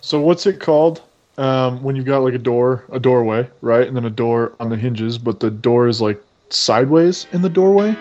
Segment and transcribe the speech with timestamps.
[0.00, 1.02] So what's it called
[1.36, 4.70] um, when you've got like a door, a doorway, right, and then a door on
[4.70, 7.96] the hinges, but the door is like sideways in the doorway?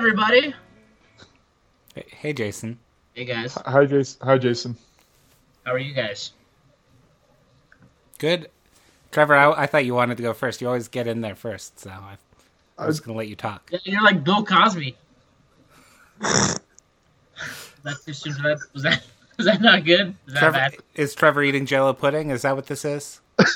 [0.00, 0.54] Everybody.
[1.94, 2.78] Hey, hey, Jason.
[3.12, 3.58] Hey, guys.
[3.66, 4.26] Hi, Jason.
[4.26, 4.74] Hi, Jason.
[5.66, 6.32] How are you guys?
[8.18, 8.48] Good.
[9.12, 10.62] Trevor, I, I thought you wanted to go first.
[10.62, 12.16] You always get in there first, so I,
[12.78, 13.68] I was going to let you talk.
[13.70, 14.96] Yeah, You're like Bill Cosby.
[16.22, 16.62] That's
[18.04, 18.58] too that.
[18.72, 19.04] Was that
[19.36, 20.14] was that not good?
[20.26, 20.76] Is that Trevor, bad?
[20.94, 22.30] is Trevor eating Jello pudding?
[22.30, 23.20] Is that what this is?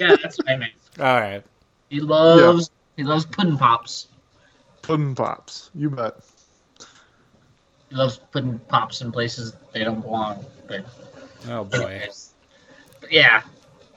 [0.00, 0.72] Yeah, that's what I meant.
[0.98, 1.44] All right.
[1.88, 4.08] He loves he loves pudding pops.
[4.82, 5.70] Pudding pops.
[5.74, 6.16] You bet.
[7.88, 10.44] He loves putting pops in places they don't belong.
[10.66, 10.84] But,
[11.48, 11.76] Oh boy.
[11.78, 12.30] anyways.
[13.00, 13.42] But yeah,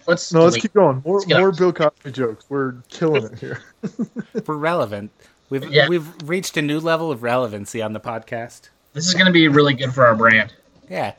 [0.08, 1.02] let's No, let's keep going.
[1.06, 1.56] More, more on.
[1.56, 2.46] Bill Cosby jokes.
[2.50, 3.62] We're killing it here.
[4.46, 5.12] We're relevant.
[5.50, 5.88] We've Yeah.
[5.88, 8.70] we've reached a new level of relevancy on the podcast.
[8.94, 10.54] This is going to be really good for our brand.
[10.90, 11.14] Yeah.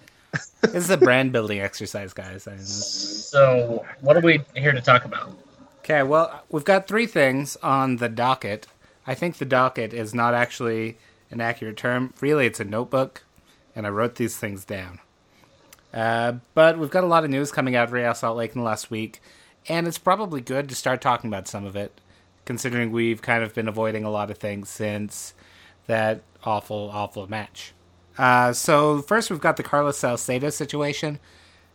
[0.62, 2.46] This is a brand building exercise, guys.
[3.30, 5.30] So, what are we here to talk about?
[5.78, 8.66] Okay, well, we've got three things on the docket.
[9.06, 10.98] I think the docket is not actually
[11.30, 12.12] an accurate term.
[12.20, 13.24] Really, it's a notebook,
[13.74, 15.00] and I wrote these things down.
[15.92, 18.60] Uh, but we've got a lot of news coming out of Real Salt Lake in
[18.60, 19.20] the last week,
[19.68, 22.00] and it's probably good to start talking about some of it,
[22.44, 25.34] considering we've kind of been avoiding a lot of things since
[25.86, 27.72] that awful, awful match.
[28.18, 31.18] Uh, so first, we've got the Carlos Salcedo situation.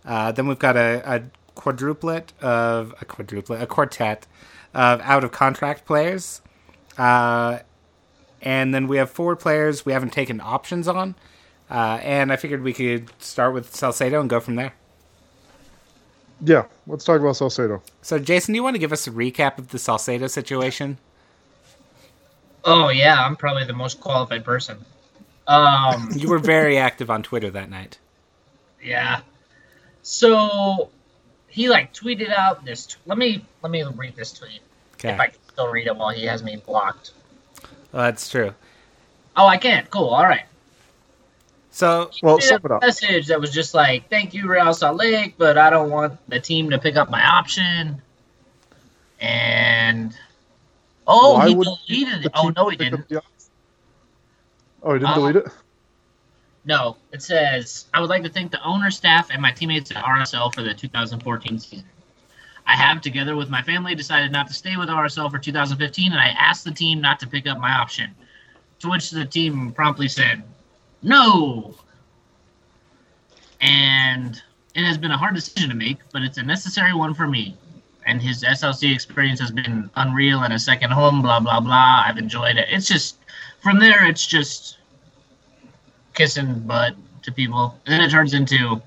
[0.06, 1.24] Uh, then we've got a, a
[1.56, 4.28] quadruplet of a quadruplet, a quartet
[4.74, 6.42] of out of contract players,
[7.02, 7.60] uh,
[8.42, 11.16] and then we have four players we haven't taken options on.
[11.70, 14.74] Uh, and I figured we could start with Salcedo and go from there.
[16.44, 17.82] yeah, let's talk about Salcedo.
[18.02, 20.98] So, Jason, do you want to give us a recap of the Salcedo situation?
[22.66, 24.78] Oh yeah, I'm probably the most qualified person.
[25.48, 27.98] Um, You were very active on Twitter that night.
[28.84, 29.22] yeah.
[30.04, 30.90] So
[31.48, 32.86] he like tweeted out this.
[32.88, 34.62] T- let me let me read this tweet
[34.96, 37.12] Okay, if I can still read it while he has me blocked.
[37.92, 38.54] well, that's true.
[39.36, 39.90] Oh, I can't.
[39.90, 40.10] Cool.
[40.10, 40.44] All right.
[41.74, 42.82] So, Well, Tweeted sum a it up.
[42.82, 46.40] message that was just like, "Thank you, Real Salt Lake, but I don't want the
[46.40, 48.02] team to pick up my option."
[49.22, 50.14] And
[51.08, 52.32] oh, Why he would deleted the it.
[52.36, 53.08] Oh no, he didn't.
[53.08, 53.22] the?
[54.84, 55.46] Oh, he didn't Uh, delete it?
[56.66, 59.98] No, it says, I would like to thank the owner, staff, and my teammates at
[60.04, 61.86] RSL for the 2014 season.
[62.66, 66.22] I have, together with my family, decided not to stay with RSL for 2015, and
[66.22, 68.16] I asked the team not to pick up my option.
[68.80, 70.44] To which the team promptly said,
[71.02, 71.76] no.
[73.60, 74.42] And
[74.74, 77.58] it has been a hard decision to make, but it's a necessary one for me.
[78.06, 82.04] And his SLC experience has been unreal and a second home, blah, blah, blah.
[82.06, 82.68] I've enjoyed it.
[82.72, 83.18] It's just,
[83.62, 84.78] from there, it's just
[86.14, 87.80] kissing butt to people.
[87.86, 88.82] And then it turns into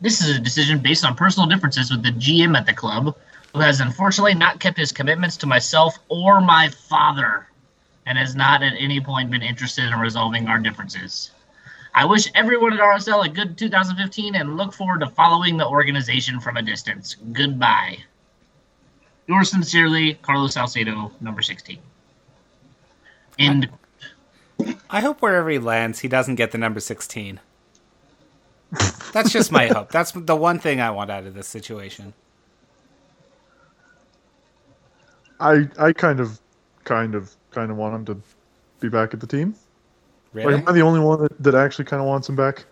[0.00, 3.16] this is a decision based on personal differences with the GM at the club,
[3.52, 7.46] who has unfortunately not kept his commitments to myself or my father,
[8.04, 11.30] and has not at any point been interested in resolving our differences.
[11.94, 16.40] I wish everyone at RSL a good 2015 and look forward to following the organization
[16.40, 17.16] from a distance.
[17.32, 17.98] Goodbye.
[19.26, 21.78] Yours sincerely, Carlos Salcedo, number 16.
[23.38, 23.70] End
[24.88, 27.40] I hope wherever he lands, he doesn't get the number 16.
[29.12, 29.90] That's just my hope.
[29.90, 32.12] That's the one thing I want out of this situation.
[35.40, 36.40] I I kind of,
[36.84, 38.22] kind of, kind of want him to
[38.80, 39.54] be back at the team.
[40.32, 40.54] Really?
[40.54, 42.64] Like, am I the only one that, that actually kind of wants him back?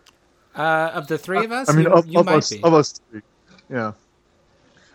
[0.54, 2.62] Uh, of the three of us, I mean, you, of, you of might us, be.
[2.62, 3.22] of us three.
[3.70, 3.92] Yeah.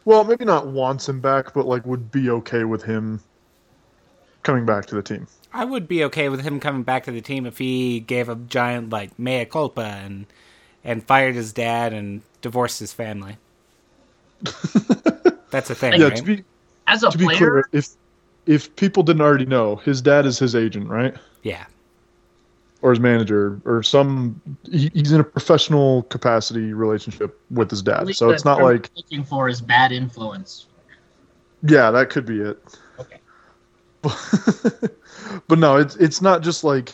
[0.06, 3.22] Well, maybe not wants him back, but like would be okay with him
[4.44, 5.28] coming back to the team.
[5.54, 8.36] I would be okay with him coming back to the team if he gave a
[8.36, 10.26] giant like mea culpa and
[10.84, 13.38] and fired his dad and divorced his family.
[15.52, 16.08] That's a thing, Yeah.
[16.08, 16.16] right?
[16.18, 16.44] To be
[16.88, 17.38] as a to be player.
[17.38, 17.90] clear, if
[18.46, 21.16] if people didn't already know, his dad is his agent, right?
[21.44, 21.66] yeah.
[22.82, 24.40] Or his manager, or some.
[24.72, 28.90] He, he's in a professional capacity relationship with his dad, so it's not like.
[28.96, 30.66] looking for is bad influence.
[31.62, 32.58] Yeah, that could be it.
[32.98, 33.20] Okay.
[35.50, 36.94] but no, it's it's not just like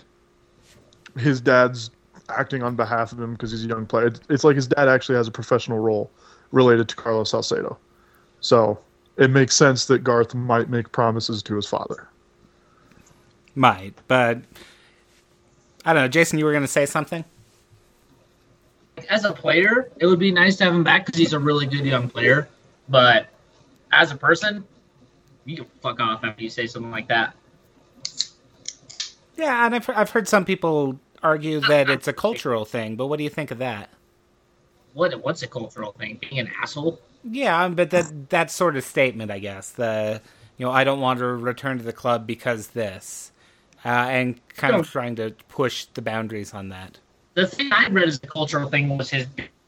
[1.20, 1.92] his dad's
[2.30, 4.08] acting on behalf of him because he's a young player.
[4.08, 6.12] It's, it's like his dad actually has a professional role
[6.52, 7.78] related to Carlos Salcedo.
[8.40, 8.80] So
[9.18, 12.08] it makes sense that Garth might make promises to his father.
[13.56, 14.40] might, but
[15.86, 16.08] I don't know.
[16.08, 17.24] Jason, you were going to say something?
[19.10, 21.66] As a player, it would be nice to have him back because he's a really
[21.66, 22.48] good young player.
[22.90, 23.28] But
[23.92, 24.64] as a person,
[25.46, 27.36] you can fuck off after you say something like that.
[29.38, 33.18] Yeah, and I've, I've heard some people argue that it's a cultural thing, but what
[33.18, 33.90] do you think of that?
[34.94, 36.20] What what's a cultural thing?
[36.22, 37.00] Being an asshole?
[37.24, 40.22] Yeah, um, but that that sort of statement, I guess, the
[40.58, 43.32] you know, I don't want to return to the club because this,
[43.84, 47.00] uh, and kind of trying to push the boundaries on that.
[47.34, 49.28] The thing I read as a cultural thing was his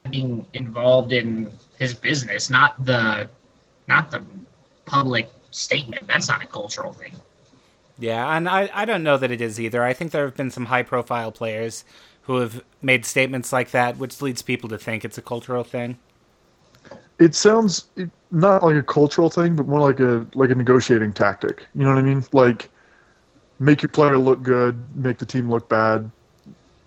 [0.10, 3.30] being involved in his business, not the
[3.88, 4.24] not the
[4.86, 6.08] public statement.
[6.08, 7.14] That's not a cultural thing.
[7.98, 9.84] Yeah, and I, I don't know that it is either.
[9.84, 11.84] I think there have been some high profile players
[12.24, 16.00] who have made statements like that, which leads people to think it's a cultural thing.
[17.20, 17.90] It sounds
[18.32, 21.66] not like a cultural thing, but more like a like a negotiating tactic.
[21.74, 22.24] You know what I mean?
[22.32, 22.70] Like
[23.60, 26.12] make your player look good, make the team look bad.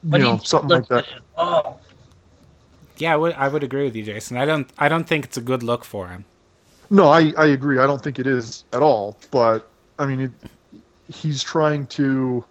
[0.02, 1.06] You But know, he- something like that.
[1.36, 1.80] Oh,
[2.96, 4.36] Yeah, I would, I would agree with you, Jason.
[4.36, 6.26] I don't I don't think it's a good look for him.
[6.90, 7.78] No, I, I agree.
[7.78, 9.18] I don't think it is at all.
[9.30, 10.32] But I mean, it,
[11.12, 12.44] he's trying to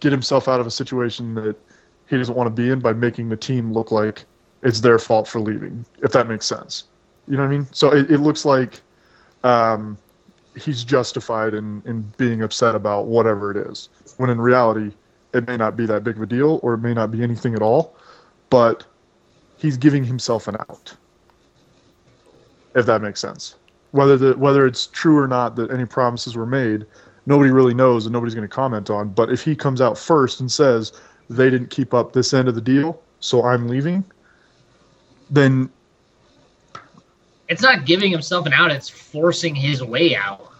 [0.00, 1.56] get himself out of a situation that
[2.08, 4.24] he doesn't want to be in by making the team look like
[4.62, 5.84] it's their fault for leaving.
[6.02, 6.84] If that makes sense,
[7.26, 7.66] you know what I mean.
[7.72, 8.80] So it, it looks like
[9.44, 9.98] um,
[10.56, 14.92] he's justified in in being upset about whatever it is, when in reality,
[15.34, 17.54] it may not be that big of a deal, or it may not be anything
[17.54, 17.96] at all.
[18.50, 18.84] But
[19.58, 20.96] he's giving himself an out
[22.78, 23.56] if that makes sense.
[23.90, 26.86] Whether the whether it's true or not that any promises were made,
[27.28, 29.10] nobody really knows and nobody's going to comment on.
[29.10, 30.92] But if he comes out first and says
[31.28, 34.02] they didn't keep up this end of the deal, so I'm leaving,
[35.30, 35.70] then
[37.48, 40.50] it's not giving himself an out; it's forcing his way out.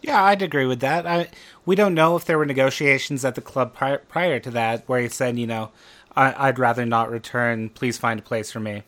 [0.00, 1.06] Yeah, I'd agree with that.
[1.06, 1.28] I,
[1.66, 5.00] we don't know if there were negotiations at the club prior, prior to that where
[5.00, 5.72] he said, you know,
[6.14, 7.70] I, I'd rather not return.
[7.70, 8.84] Please find a place for me.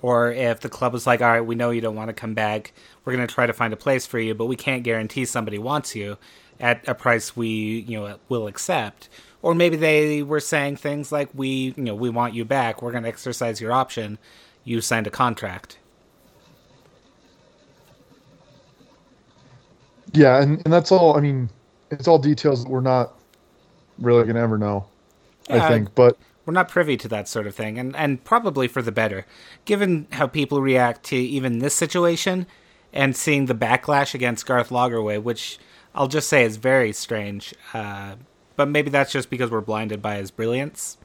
[0.00, 2.34] Or if the club was like, all right, we know you don't want to come
[2.34, 2.72] back.
[3.04, 5.58] We're going to try to find a place for you, but we can't guarantee somebody
[5.58, 6.18] wants you
[6.60, 7.48] at a price we,
[7.88, 9.08] you know, will accept.
[9.42, 12.82] Or maybe they were saying things like, we, you know, we want you back.
[12.82, 14.18] We're going to exercise your option.
[14.64, 15.78] You signed a contract.
[20.12, 21.16] yeah, and, and that's all.
[21.16, 21.50] I mean,
[21.90, 23.14] it's all details that we're not
[23.98, 24.86] really going to ever know.
[25.48, 26.16] Yeah, I think, but
[26.48, 29.26] we're not privy to that sort of thing, and, and probably for the better,
[29.66, 32.46] given how people react to even this situation
[32.90, 35.58] and seeing the backlash against Garth Lagerwey, which
[35.94, 37.52] I'll just say is very strange.
[37.74, 38.14] Uh,
[38.56, 40.96] but maybe that's just because we're blinded by his brilliance.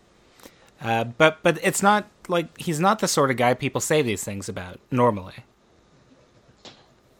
[0.82, 4.24] Uh, but but it's not like he's not the sort of guy people say these
[4.24, 5.36] things about normally.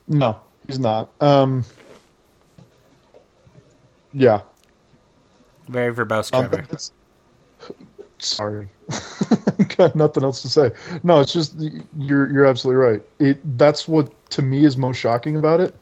[0.08, 1.10] no, he's not.
[1.20, 1.66] Um,
[4.14, 4.44] yeah,
[5.68, 6.64] Very verbose, Um, Trevor.
[6.64, 6.94] it's-
[8.24, 8.70] sorry,
[9.78, 10.72] got nothing else to say.
[11.04, 11.56] No, it's just
[11.98, 13.02] you're you're absolutely right.
[13.20, 15.76] It that's what to me is most shocking about it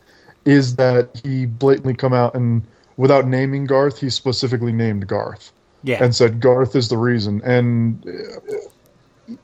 [0.45, 2.63] is that he blatantly come out and
[2.97, 5.51] without naming Garth, he specifically named Garth
[5.83, 7.41] yeah, and said Garth is the reason.
[7.43, 9.35] And uh,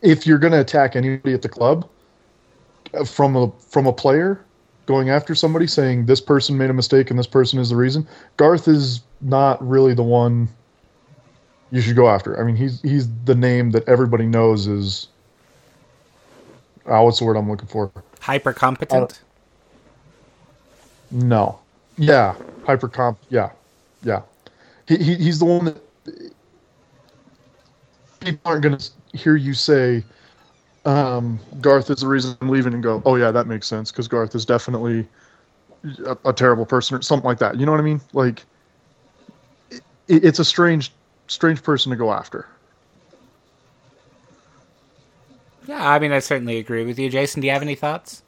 [0.00, 1.88] if you're going to attack anybody at the club
[2.94, 4.44] uh, from a from a player
[4.86, 8.06] going after somebody saying this person made a mistake and this person is the reason,
[8.36, 10.48] Garth is not really the one
[11.72, 12.40] you should go after.
[12.40, 15.08] I mean, he's he's the name that everybody knows is.
[16.86, 17.90] Oh, what's the word I'm looking for?
[18.22, 19.20] hyper competent.
[21.10, 21.58] No.
[21.98, 22.34] Yeah.
[22.64, 23.18] Hyper comp.
[23.28, 23.50] Yeah.
[24.02, 24.22] Yeah.
[24.86, 26.32] He, he, he's the one that
[28.20, 30.04] people aren't going to hear you say,
[30.84, 34.06] um, Garth is the reason I'm leaving and go, oh, yeah, that makes sense because
[34.06, 35.06] Garth is definitely
[36.06, 37.58] a, a terrible person or something like that.
[37.58, 38.00] You know what I mean?
[38.12, 38.44] Like,
[39.70, 40.92] it, it's a strange,
[41.26, 42.46] strange person to go after.
[45.66, 47.40] Yeah, I mean, I certainly agree with you, Jason.
[47.40, 48.22] Do you have any thoughts?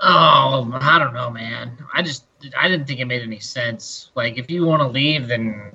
[0.00, 1.76] Oh, I don't know, man.
[1.92, 2.24] I just
[2.56, 4.10] I didn't think it made any sense.
[4.14, 5.72] Like, if you want to leave, then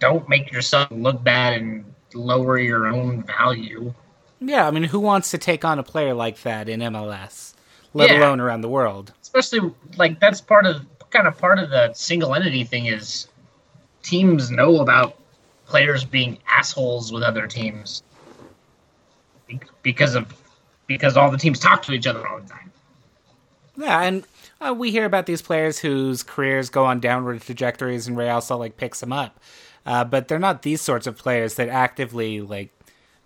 [0.00, 3.94] don't make yourself look bad and lower your own value.
[4.40, 7.54] Yeah, I mean, who wants to take on a player like that in MLS,
[7.94, 8.18] let Yeah.
[8.18, 9.12] alone around the world?
[9.22, 13.28] Especially like that's part of kind of part of the single entity thing is
[14.04, 15.18] teams know about
[15.66, 18.02] players being assholes with other teams
[19.82, 20.32] because of
[20.86, 22.70] because all the teams talk to each other all the time.
[23.76, 24.24] Yeah, and
[24.60, 28.60] uh, we hear about these players whose careers go on downward trajectories, and Real Salt
[28.60, 29.40] Lake picks them up.
[29.86, 32.70] Uh, but they're not these sorts of players that actively like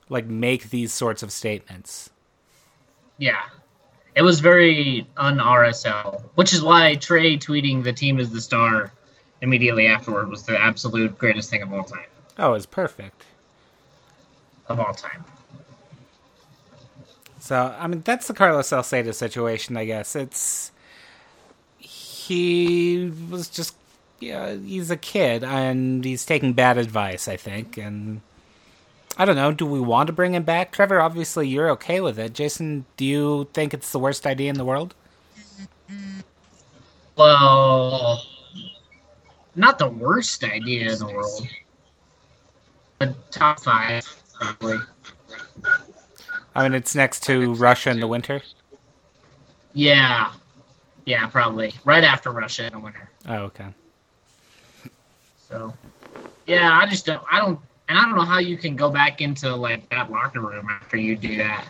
[0.08, 2.10] like make these sorts of statements.
[3.18, 3.42] Yeah.
[4.14, 8.92] It was very un RSL, which is why Trey tweeting the team is the star
[9.40, 12.06] immediately afterward was the absolute greatest thing of all time.
[12.38, 13.24] Oh, it's perfect.
[14.68, 15.24] Of all time.
[17.40, 20.14] So, I mean, that's the Carlos Salcedo situation, I guess.
[20.14, 20.72] It's.
[21.78, 23.74] He was just.
[24.20, 27.76] Yeah, he's a kid, and he's taking bad advice, I think.
[27.76, 28.20] And.
[29.16, 29.50] I don't know.
[29.50, 30.70] Do we want to bring him back?
[30.70, 32.34] Trevor, obviously, you're okay with it.
[32.34, 34.94] Jason, do you think it's the worst idea in the world?
[37.16, 38.22] Well,
[39.58, 41.46] not the worst idea in the world,
[42.98, 44.78] but top five, probably.
[46.54, 48.40] I mean, it's next to Russia in the winter.
[49.74, 50.32] Yeah.
[51.04, 51.74] Yeah, probably.
[51.84, 53.10] Right after Russia in the winter.
[53.26, 53.66] Oh, okay.
[55.48, 55.74] So,
[56.46, 57.22] yeah, I just don't.
[57.30, 60.40] I don't, and I don't know how you can go back into like that locker
[60.40, 61.66] room after you do that.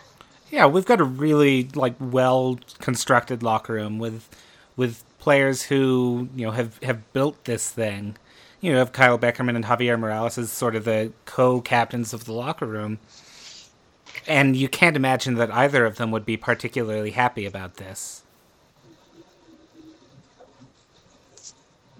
[0.51, 4.27] Yeah, we've got a really like well constructed locker room with
[4.75, 8.17] with players who you know have have built this thing.
[8.61, 12.33] You know, have Kyle Beckerman and Javier Morales as sort of the co-captains of the
[12.33, 12.97] locker room,
[14.27, 18.23] and you can't imagine that either of them would be particularly happy about this.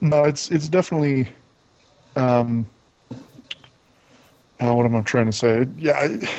[0.01, 1.29] No, it's it's definitely.
[2.15, 2.65] Um,
[4.59, 5.67] uh, what am I trying to say?
[5.77, 6.29] Yeah, I,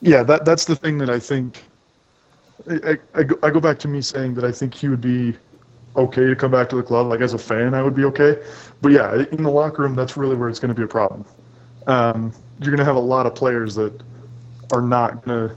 [0.00, 0.22] yeah.
[0.22, 1.64] That that's the thing that I think.
[2.68, 5.36] I, I, go, I go back to me saying that I think he would be
[5.96, 7.06] okay to come back to the club.
[7.06, 8.36] Like as a fan, I would be okay.
[8.80, 11.24] But yeah, in the locker room, that's really where it's going to be a problem.
[11.86, 14.00] Um, you're going to have a lot of players that
[14.72, 15.56] are not going to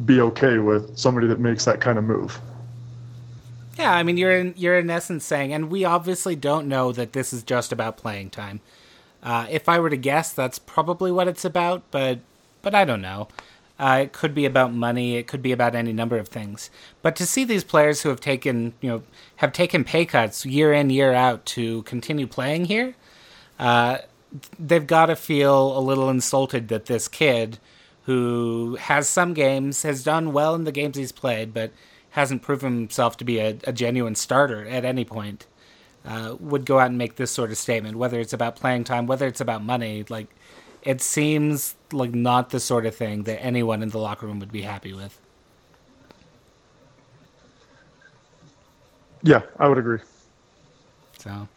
[0.00, 2.40] be okay with somebody that makes that kind of move.
[3.78, 7.12] Yeah, I mean, you're in, you're in essence saying, and we obviously don't know that
[7.12, 8.60] this is just about playing time.
[9.22, 12.20] Uh, if I were to guess, that's probably what it's about, but
[12.60, 13.28] but I don't know.
[13.78, 15.16] Uh, it could be about money.
[15.16, 16.70] It could be about any number of things.
[17.02, 19.02] But to see these players who have taken you know
[19.36, 22.94] have taken pay cuts year in year out to continue playing here,
[23.58, 23.98] uh,
[24.58, 27.58] they've got to feel a little insulted that this kid,
[28.04, 31.72] who has some games, has done well in the games he's played, but
[32.10, 35.46] hasn't proven himself to be a, a genuine starter at any point,
[36.04, 39.06] uh, would go out and make this sort of statement, whether it's about playing time,
[39.06, 40.04] whether it's about money.
[40.08, 40.28] Like,
[40.84, 44.52] it seems like not the sort of thing that anyone in the locker room would
[44.52, 45.18] be happy with.
[49.22, 50.00] Yeah, I would agree.
[51.18, 51.48] So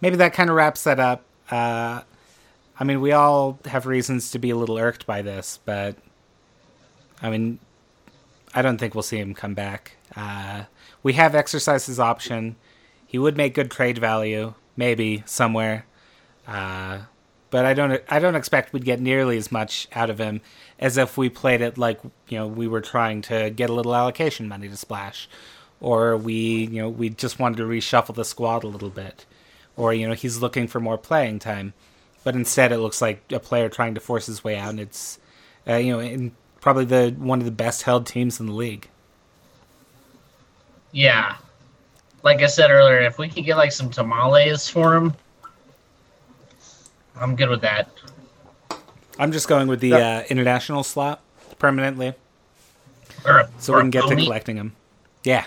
[0.00, 1.24] maybe that kind of wraps that up.
[1.50, 2.00] Uh,
[2.80, 5.96] I mean, we all have reasons to be a little irked by this, but
[7.22, 7.58] I mean,
[8.54, 9.96] I don't think we'll see him come back.
[10.16, 10.64] Uh,
[11.02, 12.56] we have exercise his option.
[13.06, 15.86] He would make good trade value, maybe somewhere,
[16.48, 17.00] uh,
[17.54, 18.02] but I don't.
[18.08, 20.40] I don't expect we'd get nearly as much out of him
[20.80, 23.94] as if we played it like you know we were trying to get a little
[23.94, 25.28] allocation money to splash,
[25.80, 29.24] or we you know we just wanted to reshuffle the squad a little bit,
[29.76, 31.74] or you know he's looking for more playing time,
[32.24, 35.20] but instead it looks like a player trying to force his way out, and it's
[35.68, 38.88] uh, you know in probably the one of the best held teams in the league.
[40.90, 41.36] Yeah.
[42.24, 45.14] Like I said earlier, if we could get like some tamales for him,
[47.16, 47.88] I'm good with that.
[49.18, 51.20] I'm just going with the uh, international slot
[51.58, 52.14] permanently,
[53.24, 54.74] Or a, so or we can get to collecting them.
[55.22, 55.46] Yeah,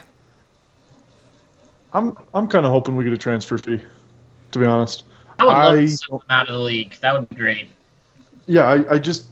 [1.93, 3.81] I'm I'm kind of hoping we get a transfer fee,
[4.51, 5.03] to be honest.
[5.39, 6.95] I would love I to sell him out of the league.
[7.01, 7.69] That would be great.
[8.45, 9.25] Yeah, I, I just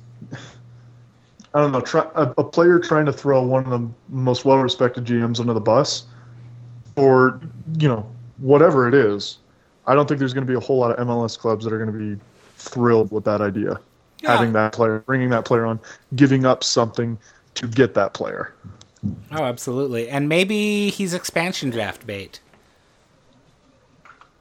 [1.54, 1.82] I don't know.
[1.82, 5.62] Try, a, a player trying to throw one of the most well-respected GMs under the
[5.62, 6.06] bus,
[6.98, 7.39] or
[7.80, 8.06] you know
[8.38, 9.38] whatever it is.
[9.88, 11.77] I don't think there's going to be a whole lot of MLS clubs that are
[11.84, 12.22] going to be
[12.58, 13.80] thrilled with that idea,
[14.22, 14.32] Yeah.
[14.32, 15.80] having that player, bringing that player on,
[16.15, 17.18] giving up something
[17.56, 18.54] to get that player.
[19.32, 20.10] oh, absolutely.
[20.10, 22.39] And maybe he's expansion draft bait.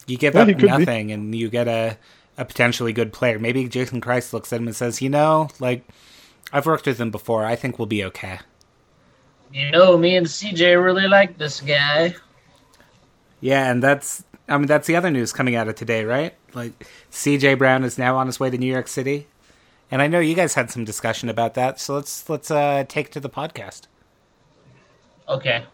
[0.07, 0.87] You give Yeah, up he could be.
[0.87, 1.99] nothing and you get a,
[2.37, 3.39] a potentially good player.
[3.39, 5.85] Maybe Jason Kreis looks at him and says, you know, like,
[6.53, 7.45] I've worked with him before.
[7.45, 8.41] I think we'll be okay.
[9.53, 12.15] You know, me and CJ really like this guy.
[13.41, 16.35] Yeah, and that's I mean that's the other news coming out of today, right?
[16.55, 19.27] Like CJ Brown is now on his way to New York City.
[19.91, 23.07] And I know you guys had some discussion about that, so let's let's uh take
[23.07, 23.83] it to the podcast.
[25.29, 25.65] Okay.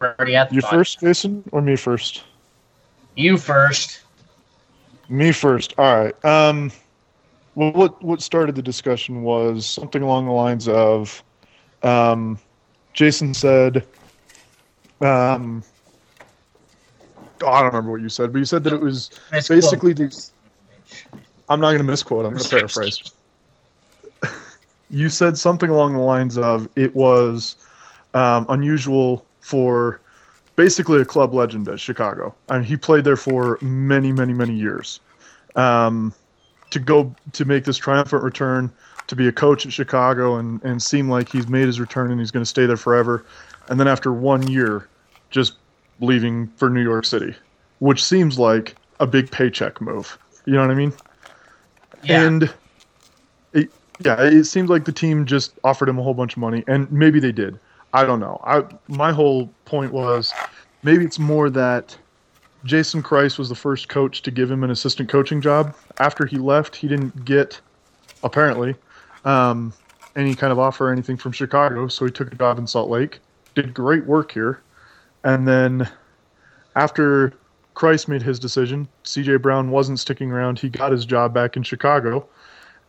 [0.00, 0.70] We're already at the You pod.
[0.70, 2.24] first, Jason, or me first?
[3.16, 4.00] You first.
[5.08, 5.74] Me first.
[5.78, 6.24] All right.
[6.24, 6.72] Um,
[7.54, 11.22] well, what what started the discussion was something along the lines of,
[11.82, 12.38] um,
[12.94, 13.86] Jason said,
[15.00, 15.62] um,
[17.42, 19.56] oh, I don't remember what you said, but you said that it was Misquote.
[19.56, 20.30] basically the.
[21.48, 22.24] I'm not going to misquote.
[22.24, 23.12] I'm going to paraphrase.
[24.90, 27.56] you said something along the lines of it was
[28.14, 30.00] um, unusual for
[30.56, 32.34] basically a club legend at Chicago.
[32.48, 35.00] I mean, he played there for many, many, many years.
[35.56, 36.14] Um,
[36.70, 38.72] to go to make this triumphant return,
[39.06, 42.18] to be a coach at Chicago, and and seem like he's made his return and
[42.18, 43.24] he's going to stay there forever,
[43.68, 44.88] and then after one year,
[45.30, 45.54] just
[46.00, 47.34] leaving for New York City,
[47.78, 50.18] which seems like a big paycheck move.
[50.46, 50.92] You know what I mean?
[52.02, 52.22] Yeah.
[52.22, 52.54] And
[53.52, 53.70] it,
[54.00, 56.90] yeah, it seems like the team just offered him a whole bunch of money, and
[56.92, 57.58] maybe they did.
[57.92, 58.40] I don't know.
[58.44, 60.32] I my whole point was
[60.82, 61.96] maybe it's more that
[62.64, 65.74] Jason Kreis was the first coach to give him an assistant coaching job.
[65.98, 67.60] After he left, he didn't get
[68.22, 68.74] apparently
[69.24, 69.72] um,
[70.16, 72.90] any kind of offer or anything from Chicago, so he took a job in Salt
[72.90, 73.20] Lake.
[73.54, 74.60] Did great work here,
[75.24, 75.88] and then
[76.76, 77.32] after
[77.74, 80.58] Kreis made his decision, CJ Brown wasn't sticking around.
[80.58, 82.26] He got his job back in Chicago,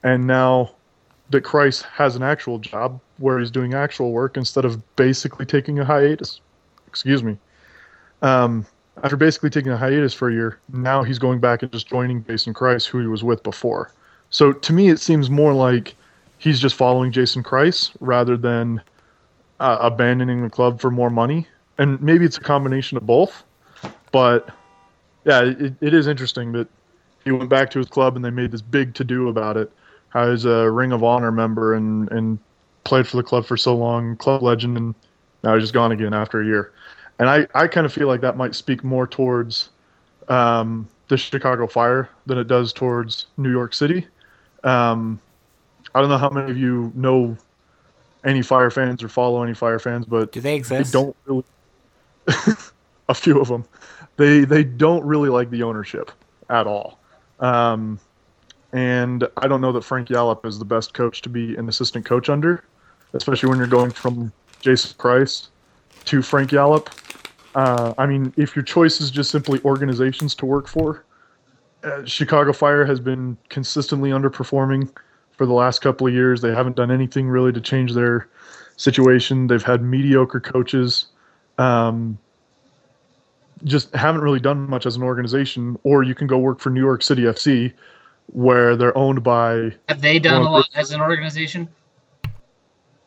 [0.04, 0.72] and now
[1.32, 5.80] that Kreis has an actual job where he's doing actual work instead of basically taking
[5.80, 6.40] a hiatus.
[6.88, 7.38] Excuse me.
[8.22, 8.66] Um,
[9.04, 12.24] after basically taking a hiatus for a year, now he's going back and just joining
[12.26, 13.92] Jason Kreis, who he was with before.
[14.30, 15.96] So to me, it seems more like
[16.38, 18.82] he's just following Jason Kreis rather than
[19.60, 21.48] uh, abandoning the club for more money.
[21.78, 23.44] And maybe it's a combination of both.
[24.12, 24.50] But
[25.26, 26.68] yeah, it, it is interesting that
[27.24, 29.72] he went back to his club and they made this big to do about it.
[30.10, 32.40] How he's a Ring of Honor member and, and
[32.86, 34.96] played for the club for so long, club legend, and
[35.44, 36.72] now he's just gone again after a year.
[37.20, 39.70] And I, I kind of feel like that might speak more towards
[40.30, 44.08] um, the Chicago Fire than it does towards New York City.
[44.64, 45.20] Um,
[45.94, 47.38] I don't know how many of you know
[48.24, 50.94] any Fire fans or follow any Fire fans, but Do they they exist?
[50.94, 51.44] don't really.
[53.10, 53.66] a few of them,
[54.18, 56.12] they they don't really like the ownership
[56.50, 57.00] at all.
[57.40, 58.00] Um,
[58.74, 62.06] and I don't know that Frank Yallop is the best coach to be an assistant
[62.06, 62.64] coach under,
[63.14, 65.48] especially when you're going from Jason Kreis
[66.06, 66.88] to Frank Yallop.
[67.56, 71.06] Uh, I mean, if your choice is just simply organizations to work for,
[71.84, 74.90] uh, Chicago Fire has been consistently underperforming
[75.32, 76.42] for the last couple of years.
[76.42, 78.28] They haven't done anything really to change their
[78.76, 79.48] situation.
[79.48, 81.08] They've had mediocre coaches.
[81.58, 82.18] Um,
[83.66, 85.78] just haven't really done much as an organization.
[85.84, 87.74] Or you can go work for New York City FC,
[88.28, 91.68] where they're owned by Have they done a lot as an organization?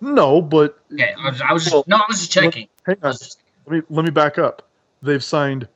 [0.00, 2.68] no, but Okay, I was, I was just Well, no, I was just checking.
[2.86, 3.12] hang on.
[3.12, 4.62] just- Let me let me back up.
[5.02, 5.66] They've signed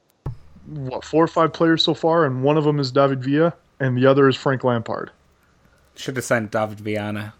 [0.66, 3.96] what four or five players so far, and one of them is David Villa, and
[3.98, 5.10] the other is Frank Lampard.
[5.96, 7.34] Should have signed David Viana.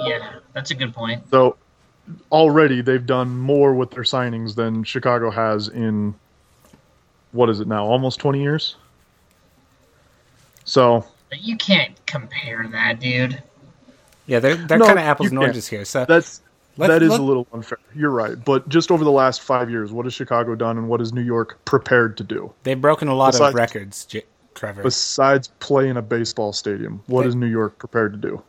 [0.00, 1.22] yeah, that's a good point.
[1.30, 1.56] So
[2.32, 6.14] already they've done more with their signings than Chicago has in
[7.32, 7.84] what is it now?
[7.84, 8.76] Almost twenty years.
[10.64, 13.42] So But you can't compare that, dude.
[14.26, 15.44] Yeah, they're they're No, kind of apples you and can't.
[15.48, 15.84] oranges here.
[15.84, 16.40] So that's
[16.76, 17.78] Let's- that is let- a little unfair.
[17.94, 21.00] You're right, but just over the last five years, what has Chicago done, and what
[21.00, 22.52] is New York prepared to do?
[22.62, 24.22] they've broken a lot Besides- of records, J-
[24.54, 24.82] Trevor.
[24.82, 27.02] besides playing a baseball stadium?
[27.06, 28.42] What is New York prepared to do?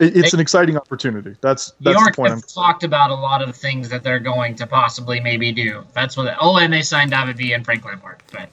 [0.00, 1.36] It, it's They- an exciting opportunity.
[1.40, 2.30] That's New that's the point.
[2.30, 5.84] have I'm, talked about a lot of things that they're going to possibly maybe do.
[5.92, 6.34] That's what.
[6.40, 8.22] Oh, and they signed David V and Frank Lampard.
[8.32, 8.48] But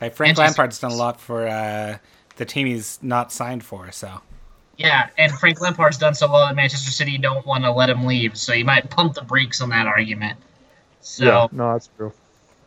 [0.00, 1.98] Hey, Frank Manchester- Lampard's done a lot for uh,
[2.36, 3.90] the team he's not signed for.
[3.92, 4.20] So
[4.78, 7.12] yeah, and Frank Lampard's done so well at Manchester City.
[7.12, 9.86] You don't want to let him leave, so you might pump the brakes on that
[9.86, 10.38] argument.
[11.02, 11.24] So.
[11.24, 12.12] yeah, no, that's true.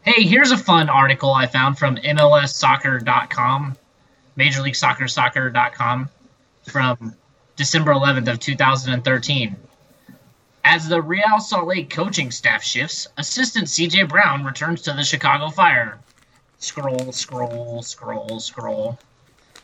[0.04, 3.78] Hey, here's a fun article I found from MLSsoccer.com,
[4.36, 6.10] Major League Soccer Soccer.com,
[6.70, 7.16] from
[7.56, 9.56] December 11th of 2013.
[10.64, 15.50] As the Real Salt Lake coaching staff shifts, assistant CJ Brown returns to the Chicago
[15.50, 16.00] Fire.
[16.58, 18.98] Scroll, scroll, scroll, scroll.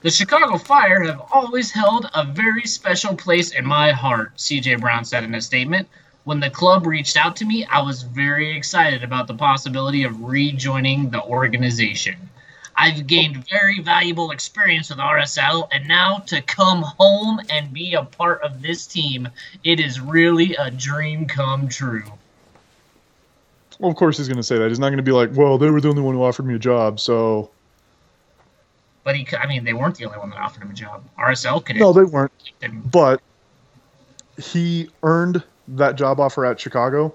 [0.02, 5.04] The Chicago Fire have always held a very special place in my heart, CJ Brown
[5.04, 5.90] said in a statement.
[6.26, 10.22] When the club reached out to me, I was very excited about the possibility of
[10.22, 12.30] rejoining the organization.
[12.80, 18.06] I've gained very valuable experience with RSL, and now to come home and be a
[18.06, 19.28] part of this team,
[19.66, 22.06] it is really a dream come true.
[23.80, 24.70] Well, of course he's going to say that.
[24.70, 26.56] He's not going to be like, "Well, they were the only one who offered me
[26.56, 27.50] a job." So
[29.04, 31.04] But he, I mean, they weren't the only one that offered him a job.
[31.18, 32.32] RSL could no, they weren't.
[32.92, 33.22] But
[34.42, 37.14] he earned that job offer at Chicago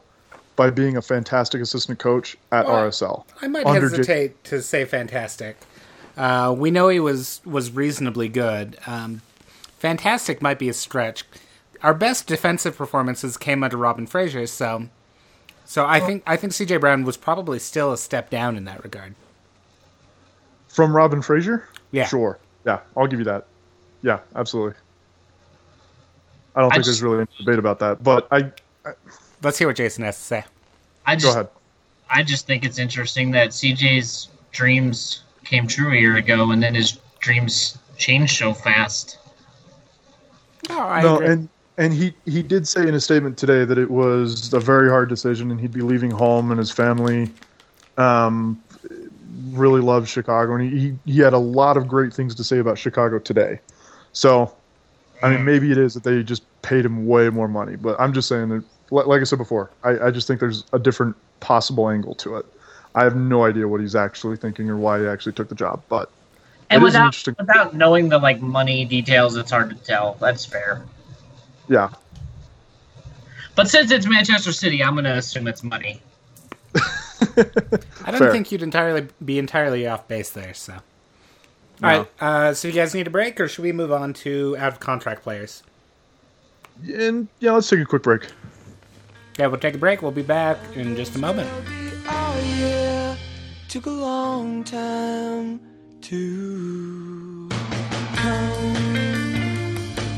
[0.56, 3.24] by being a fantastic assistant coach at Well, RSL.
[3.42, 5.56] I might Under J- hesitate to say fantastic.
[6.16, 8.78] Uh, we know he was was reasonably good.
[8.86, 9.22] Um,
[9.78, 11.24] fantastic might be a stretch.
[11.82, 14.88] Our best defensive performances came under Robin Fraser, so
[15.64, 18.82] so I think I think CJ Brown was probably still a step down in that
[18.84, 19.14] regard.
[20.68, 21.68] From Robin Fraser?
[21.90, 22.06] Yeah.
[22.06, 22.38] Sure.
[22.64, 23.46] Yeah, I'll give you that.
[24.02, 24.74] Yeah, absolutely.
[26.56, 28.02] I don't I think just- there's really any debate about that.
[28.04, 28.52] But I
[29.44, 30.44] Let's hear what Jason has to say.
[31.06, 31.48] I go just ahead.
[32.10, 36.74] I just think it's interesting that CJ's dreams came true a year ago, and then
[36.74, 39.18] his dreams changed so fast.
[40.70, 41.26] Oh, I no, agree.
[41.28, 44.88] and and he he did say in a statement today that it was a very
[44.88, 47.30] hard decision, and he'd be leaving home and his family.
[47.96, 48.60] Um,
[49.50, 52.78] really loved Chicago, and he he had a lot of great things to say about
[52.78, 53.60] Chicago today.
[54.12, 54.54] So,
[55.22, 58.12] I mean, maybe it is that they just paid him way more money, but I'm
[58.12, 61.16] just saying that, li- like I said before, I, I just think there's a different
[61.40, 62.46] possible angle to it.
[62.94, 65.82] I have no idea what he's actually thinking or why he actually took the job,
[65.88, 66.10] but
[66.70, 67.34] And It is without interesting.
[67.38, 70.16] without knowing the like money details, it's hard to tell.
[70.20, 70.82] That's fair.
[71.68, 71.90] yeah,
[73.56, 76.00] But since it's Manchester City, I'm gonna assume it's money.
[76.76, 78.30] I don't Fair.
[78.32, 80.54] think you'd entirely be entirely off base there.
[80.54, 80.80] So, all
[81.80, 81.88] No.
[81.88, 82.06] right.
[82.20, 84.80] Uh, so, you guys need a break, or should we move on to out of
[84.80, 85.62] contract players?
[86.92, 88.26] and yeah, let's take a quick break.
[89.36, 90.00] Yeah, we'll take a break.
[90.00, 91.50] We'll be back in just a moment.
[92.06, 93.16] Oh yeah,
[93.68, 95.60] took a long time
[96.02, 97.48] to
[98.14, 98.72] come.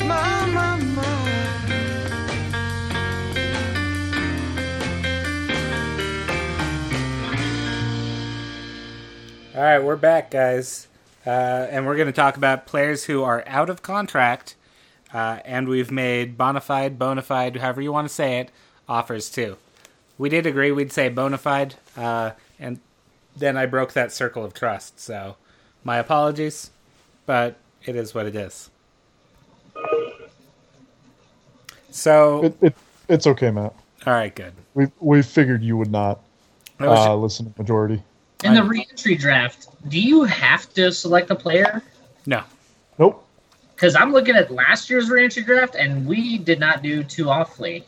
[0.07, 1.03] My, my, my.
[9.55, 10.89] All right, we're back, guys,
[11.25, 11.31] uh,
[11.71, 14.57] and we're going to talk about players who are out of contract,
[15.15, 18.51] uh, and we've made bona fide, bona fide, however you want to say it,
[18.89, 19.57] offers too.
[20.19, 22.81] We did agree we'd say bona fide, uh, and
[23.37, 24.99] then I broke that circle of trust.
[24.99, 25.37] So,
[25.85, 26.71] my apologies,
[27.27, 28.71] but it is what it is.
[31.91, 32.75] So, It, it
[33.09, 33.75] it's okay, Matt.
[34.07, 34.53] all right, good.
[34.75, 36.21] We we figured you would not
[36.79, 38.03] I was- uh, listen to majority.
[38.45, 41.83] In the reentry draft, do you have to select a player?
[42.27, 42.43] no,
[42.99, 43.23] Nope.
[43.75, 47.85] Because I'm looking at last year's reentry draft, and we did not do too awfully.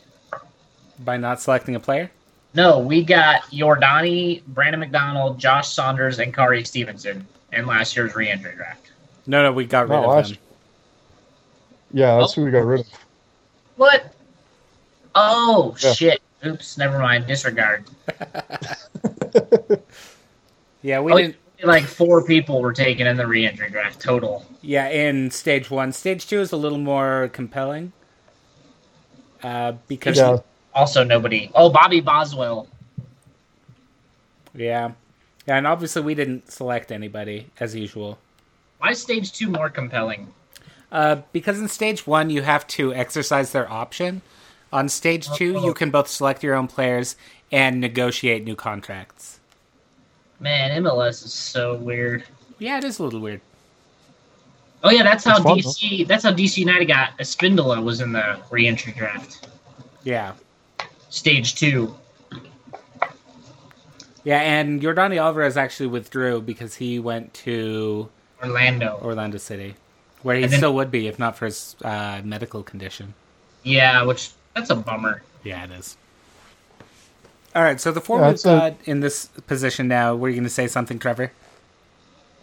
[0.99, 2.11] By not selecting a player.
[2.53, 8.53] No, we got Jordany, Brandon McDonald, Josh Saunders, and Kari Stevenson in last year's re-entry
[8.55, 8.91] draft.
[9.27, 10.37] No, no, we got rid Not of them.
[11.93, 12.41] Yeah, that's Oh.
[12.41, 12.87] who we got rid of.
[13.75, 14.13] What?
[15.15, 15.93] Oh Yeah.
[15.93, 16.21] shit!
[16.45, 17.27] Oops, never mind.
[17.27, 17.85] Disregard.
[20.81, 21.35] Yeah, we Oh, didn't.
[21.63, 24.45] like four people were taken in the re-entry draft total.
[24.61, 25.91] Yeah, in stage one.
[25.91, 27.91] Stage two is a little more compelling.
[29.43, 30.37] Uh, because Yeah,
[30.73, 31.51] Also, nobody.
[31.55, 32.67] Oh, Bobby Boswell.
[34.53, 34.91] yeah,
[35.47, 38.19] yeah, and obviously we didn't select anybody as usual.
[38.79, 40.31] Why is stage two more compelling?
[40.91, 44.21] Uh, because in stage one you have to exercise their option.
[44.71, 47.15] On stage two, you can both select your own players
[47.51, 49.39] and negotiate new contracts.
[50.39, 52.23] Man, MLS is so weird.
[52.59, 53.41] Yeah, it is a little weird.
[54.83, 56.07] Oh yeah, that's how It's fun, DC.
[56.07, 59.47] That's how DC United got Espindola was in the re-entry draft.
[60.03, 60.33] Yeah,
[61.09, 61.95] Stage two.
[64.23, 68.09] yeah, and Jordany Alvarez actually withdrew because he went to
[68.43, 68.99] Orlando.
[69.01, 69.75] Orlando City,
[70.23, 73.13] where he then- still would be if not for his uh, medical condition.
[73.63, 75.21] Yeah, which that's a bummer.
[75.43, 75.97] Yeah, it is.
[77.55, 80.35] All right, so the four Yeah, we've it's a- in this position now, were you
[80.35, 81.31] going to say something, Trevor?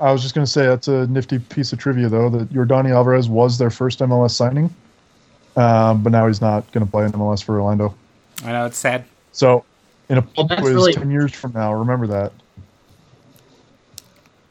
[0.00, 2.90] I was just going to say that's a nifty piece of trivia, though, that Jordany
[2.90, 4.74] Alvarez was their first MLS signing,
[5.56, 7.94] um, but now he's not going to play in MLS for Orlando.
[8.44, 9.04] I know it's sad.
[9.32, 9.64] So,
[10.08, 12.32] in a pub quiz really- 10 years from now, remember that.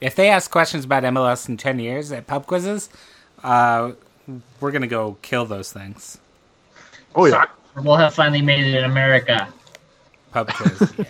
[0.02, 2.90] If they ask questions about MLS in 10 years at pub quizzes,
[3.44, 3.92] uh,
[4.60, 6.18] we're going to go kill those things.
[7.16, 7.32] Oh, yeah.
[7.32, 9.48] Soccer will have finally made it in America.
[10.32, 10.94] Pub quiz.
[10.98, 11.06] yeah.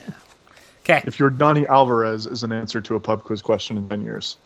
[0.83, 1.01] Okay.
[1.05, 4.37] If Jordany Alvarez is an answer to a pub quiz question in 10 years,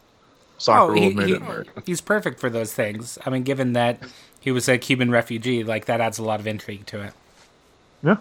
[0.57, 1.83] soccer Oh, will he, have made he- it in America.
[1.85, 3.17] he's perfect for those things.
[3.25, 3.99] I mean, given that
[4.39, 7.13] he was a Cuban refugee, like that adds a lot of intrigue to it.
[8.03, 8.17] Yeah.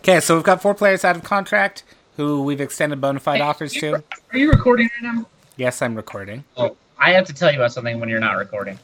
[0.00, 1.84] Okay, so we've got four players out of contract
[2.16, 4.02] who we've extended bona fide offers to.
[4.32, 5.26] Are you recording right now?
[5.56, 6.44] Yes, I'm recording.
[6.56, 8.78] Oh, I have to tell you about something when you're not recording.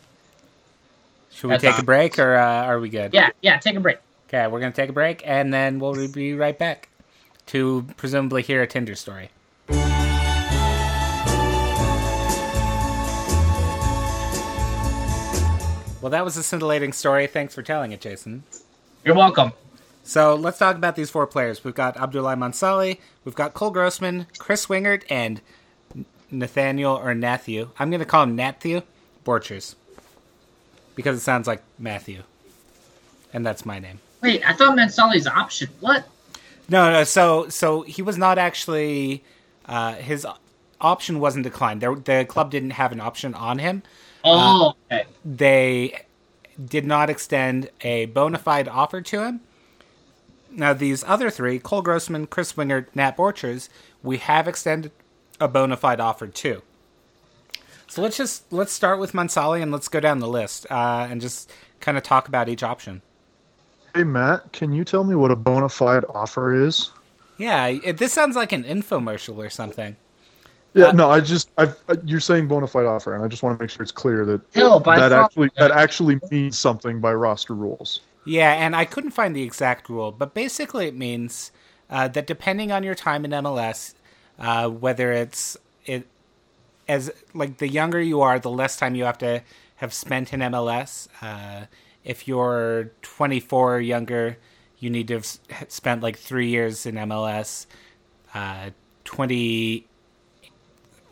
[1.30, 3.14] Should we That's take a break or uh, are we good?
[3.14, 3.58] Yeah, yeah.
[3.58, 3.98] Take a break.
[4.28, 6.88] Okay, we're going to take a break and then we'll be right back
[7.46, 9.30] to presumably hear a Tinder story.
[16.00, 17.26] Well, that was a scintillating story.
[17.26, 18.44] Thanks for telling it, Jason.
[19.04, 19.52] You're welcome.
[20.09, 21.62] So let's talk about these four players.
[21.62, 25.42] We've got Abdoulie Mansally, we've got Cole Grossman, Chris Wingert, and
[26.31, 27.68] Nathaniel or Nathew.
[27.79, 28.81] I'm going to call him Natthew
[29.23, 29.75] Borchers
[30.94, 32.23] because it sounds like Matthew,
[33.35, 34.01] and that's my name.
[34.23, 35.68] Wait, I thought Mansally's option.
[35.81, 36.09] What?
[36.71, 37.05] No, no.
[37.05, 39.23] So, so he was not actually.
[39.66, 40.27] Uh, his
[40.81, 41.83] option wasn't declined.
[41.83, 43.83] There, the club didn't have an option on him.
[44.25, 45.05] Oh, okay.
[45.23, 46.01] They
[46.64, 49.40] did not extend a bona fide offer to him.
[50.50, 53.68] Now, these other three, Cole Grossman, Chris Wingert, Nat Borchers,
[54.02, 54.92] we have extended
[55.40, 56.62] a bona fide offer to.
[57.87, 61.20] So let's just let's start with Mansally and let's go down the list uh, and
[61.20, 63.00] just kind of talk about each option.
[63.94, 66.90] Hey Matt, can you tell me what a bona fide offer is?
[67.38, 69.96] Yeah, it, this sounds like an infomercial or something.
[70.74, 71.72] Yeah, Uh, no, I just I
[72.04, 74.42] you're saying bona fide offer, and I just want to make sure it's clear that
[74.54, 78.02] Help, that actually that actually means something by roster rules.
[78.24, 81.50] Yeah, and I couldn't find the exact rule, but basically it means
[81.88, 83.94] uh, that depending on your time in MLS,
[84.38, 86.07] uh, whether it's it
[86.87, 89.42] as like the younger you are, the less time you have to
[89.76, 91.09] have spent in MLS.
[91.22, 91.66] Uh,
[92.04, 94.38] if you're 24 or younger,
[94.78, 95.26] you need to have
[95.70, 97.66] spent like three years in MLS.
[98.35, 98.70] Uh,
[99.04, 99.88] 20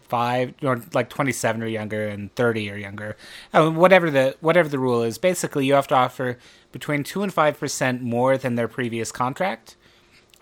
[0.09, 3.17] five or like 27 or younger and 30 or younger.
[3.53, 5.19] Uh, whatever the whatever the rule is.
[5.19, 6.39] Basically you have to offer
[6.73, 9.77] between 2 and 5% more than their previous contract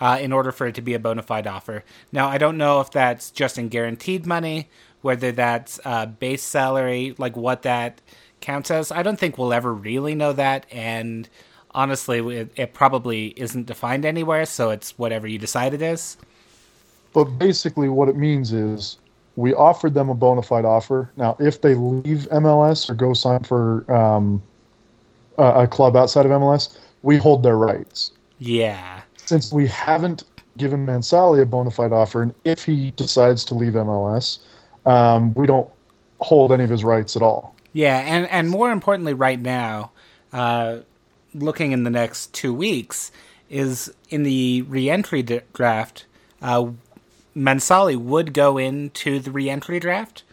[0.00, 1.85] uh, in order for it to be a bona fide offer.
[2.12, 4.68] Now i don't know if that's just in guaranteed money
[5.03, 8.00] whether that's uh, base salary like what that
[8.40, 8.90] counts as.
[8.90, 11.29] I don't think we'll ever really know that and
[11.74, 16.16] honestly it, it probably isn't defined anywhere so it's whatever you decide it is.
[17.14, 18.98] But basically, what it means is
[19.37, 21.11] we offered them a bona fide offer.
[21.16, 24.42] Now, if they leave MLS or go sign for um,
[25.38, 28.12] a, a club outside of MLS, we hold their rights.
[28.38, 30.25] yeah Since we haven't
[30.57, 34.38] given Mansally a bona fide offer, and if he decides to leave MLS,
[34.87, 35.68] um, we don't
[36.20, 37.55] hold any of his rights at all.
[37.73, 39.90] Yeah, and and more importantly, right now,
[40.33, 40.79] uh,
[41.35, 43.11] looking in the next two weeks,
[43.51, 46.07] is in the reentry d- draft.
[46.40, 46.70] Uh,
[47.37, 50.25] Mansally would go into the reentry draft,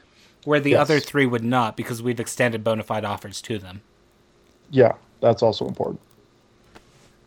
[0.43, 0.77] where the Yes.
[0.77, 3.83] other three would not, because we've extended bona fide offers to them.
[4.69, 6.01] Yeah, that's also important.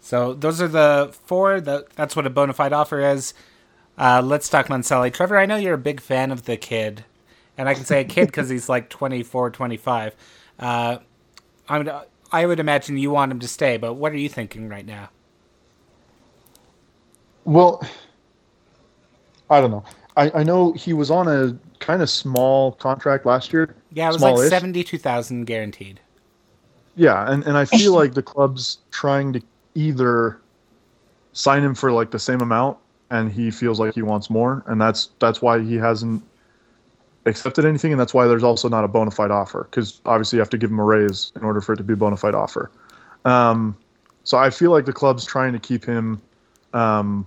[0.01, 1.61] So those are the four.
[1.61, 3.35] That that's what a bona fide offer is.
[3.99, 5.13] Uh, let's talk Mansally.
[5.13, 7.05] Trevor, I know you're a big fan of the kid,
[7.59, 10.17] and I can say a kid because he's like 24, 25.
[10.59, 10.99] Uh,
[11.69, 11.93] I would,
[12.33, 15.11] I would imagine you want him to stay, but what are you thinking right now?
[17.45, 17.83] Well,
[19.55, 19.85] I don't know.
[20.17, 23.75] I, I know he was on a kind of small contract last year.
[23.93, 24.51] Yeah, it was like Smallish.
[24.51, 26.01] seventy-two thousand guaranteed.
[26.97, 29.43] Yeah, and, and I feel like the club's trying to
[29.75, 30.41] either
[31.33, 32.79] sign him for like the same amount
[33.11, 36.23] and he feels like he wants more and that's that's why he hasn't
[37.27, 40.41] accepted anything and that's why there's also not a bona fide offer because obviously you
[40.41, 42.35] have to give him a raise in order for it to be a bona fide
[42.35, 42.71] offer.
[43.25, 43.77] Um,
[44.23, 46.21] so I feel like the club's trying to keep him
[46.73, 47.27] um,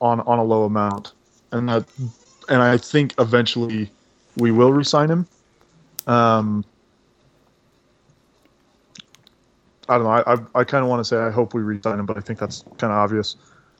[0.00, 1.12] on on a low amount
[1.52, 1.84] and that
[2.48, 3.90] and I think eventually
[4.36, 5.26] we will resign him.
[6.06, 6.64] Um,
[9.88, 10.10] I don't know.
[10.10, 12.20] I I, I kind of want to say I hope we resign him, but I
[12.20, 13.36] think that's kind of obvious.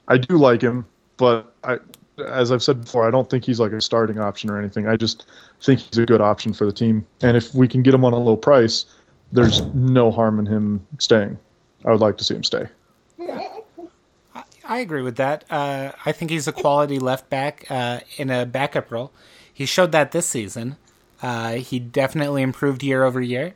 [0.09, 1.79] I do like him, but I,
[2.27, 4.89] as I've said before, I don't think he's like a starting option or anything.
[4.89, 5.27] I just
[5.61, 8.13] think he's a good option for the team, and if we can get him on
[8.13, 8.87] a low price,
[9.33, 11.39] there's no harm in him staying.
[11.85, 12.67] I would like to see him stay.
[14.69, 15.45] I agree with that.
[15.51, 19.11] Uh, I think he's a quality left back uh, in a backup role.
[19.53, 20.77] He showed that this season.
[21.23, 23.55] Uh, he definitely improved year over year,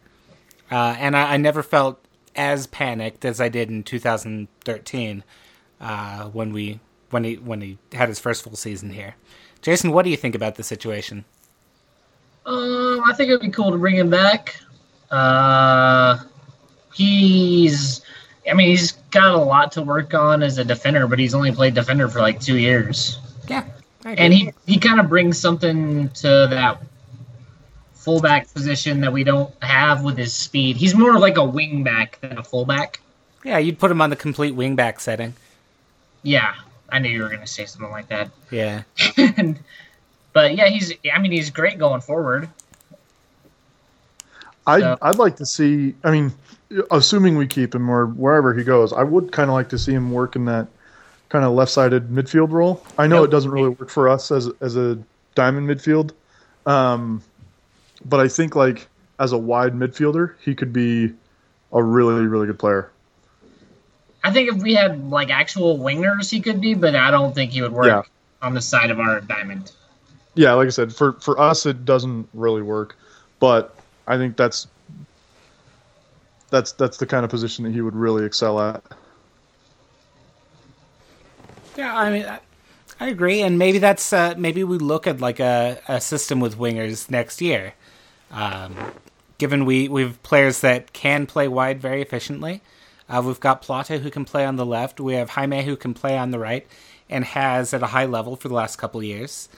[0.70, 5.22] uh, and I, I never felt as panicked as I did in 2013
[5.80, 9.14] uh, when we when he when he had his first full season here.
[9.60, 11.24] Jason, what do you think about the situation?
[12.46, 14.56] Um, I think it'd be cool to bring him back.
[15.10, 16.18] Uh,
[16.94, 18.02] he's,
[18.50, 21.52] I mean, he's got a lot to work on as a defender, but he's only
[21.52, 23.64] played defender for like two years, Yeah,
[24.04, 26.82] and he he kind of brings something to that
[27.94, 30.76] fullback position that we don't have with his speed.
[30.76, 32.98] He's more like a wingback than a fullback.
[33.44, 35.34] yeah, you'd put him on the complete wingback setting.
[36.24, 36.54] Yeah,
[36.90, 38.30] I knew you were gonna say something like that.
[38.50, 38.82] Yeah,
[40.32, 40.92] but yeah, he's.
[41.14, 42.48] I mean, he's great going forward.
[44.66, 45.94] I So- I'd like to see.
[46.04, 46.32] I mean,
[46.90, 49.92] assuming we keep him or wherever he goes, I would kind of like to see
[49.92, 50.68] him work in that
[51.28, 52.84] kind of left-sided midfield role.
[52.98, 53.24] I know Yep.
[53.24, 54.98] it doesn't really work for us as as a
[55.34, 56.10] diamond midfield,
[56.66, 57.22] um,
[58.04, 58.86] but I think like
[59.18, 61.12] as a wide midfielder, he could be
[61.72, 62.90] a really really good player.
[64.24, 67.50] I think if we had like actual wingers, he could be, but I don't think
[67.52, 68.02] he would work Yeah.
[68.40, 69.72] on the side of our diamond.
[70.34, 72.96] Yeah, like I said, for for us it doesn't really work,
[73.40, 73.74] but
[74.06, 74.66] I think that's
[76.52, 78.84] that's that's the kind of position that he would really excel at.
[81.76, 82.38] Yeah, I mean, I,
[83.00, 86.56] I agree, and maybe that's uh, maybe we look at like a, a system with
[86.56, 87.74] wingers next year.
[88.30, 88.76] Um,
[89.38, 92.60] given we we've players that can play wide very efficiently.
[93.08, 95.00] Uh, we've got Plata who can play on the left.
[95.00, 96.66] We have Jaime who can play on the right
[97.10, 99.48] and has at a high level for the last couple years.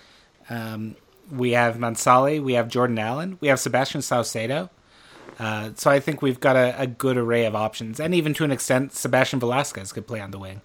[0.48, 0.96] Um,
[1.30, 4.70] we have Mansally, we have Jordan Allen, we have Sebastian Saucedo.
[5.38, 8.44] Uh, so I think we've got a, a, good array of options, and even to
[8.44, 10.61] an extent, Sebastian Velasquez could play on the wing.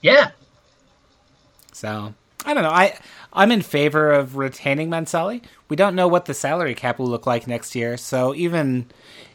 [0.00, 0.30] Yeah.
[1.72, 2.70] So I don't know.
[2.70, 2.98] I
[3.32, 5.42] I'm in favor of retaining Mansally.
[5.68, 8.86] We don't know what the salary cap will look like next year, so even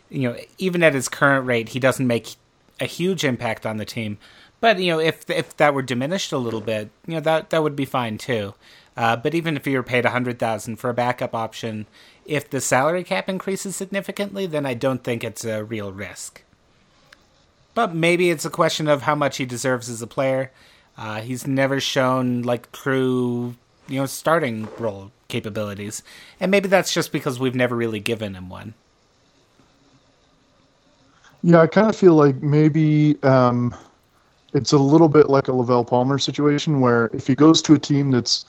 [0.10, 2.36] you know even at his current rate, he doesn't make
[2.80, 4.18] a huge impact on the team.
[4.66, 7.62] But you know, if if that were diminished a little bit, you know that that
[7.62, 8.56] would be fine too.
[8.98, 11.86] Uh, but even if you were paid a hundred thousand for a backup option,
[12.26, 16.42] if the salary cap increases significantly, then I don't think it's a real risk.
[17.76, 20.52] But maybe it's a question of how much he deserves as a player.
[20.98, 23.54] Uh, he's never shown like true,
[23.88, 26.02] you know, starting role capabilities,
[26.40, 28.74] and maybe that's just because we've never really given him one.
[31.44, 33.76] Yeah, I kind of feel like maybe um,
[34.56, 37.80] it's a little bit like a Lovel Palmer situation where if he goes to a
[37.80, 38.46] team that's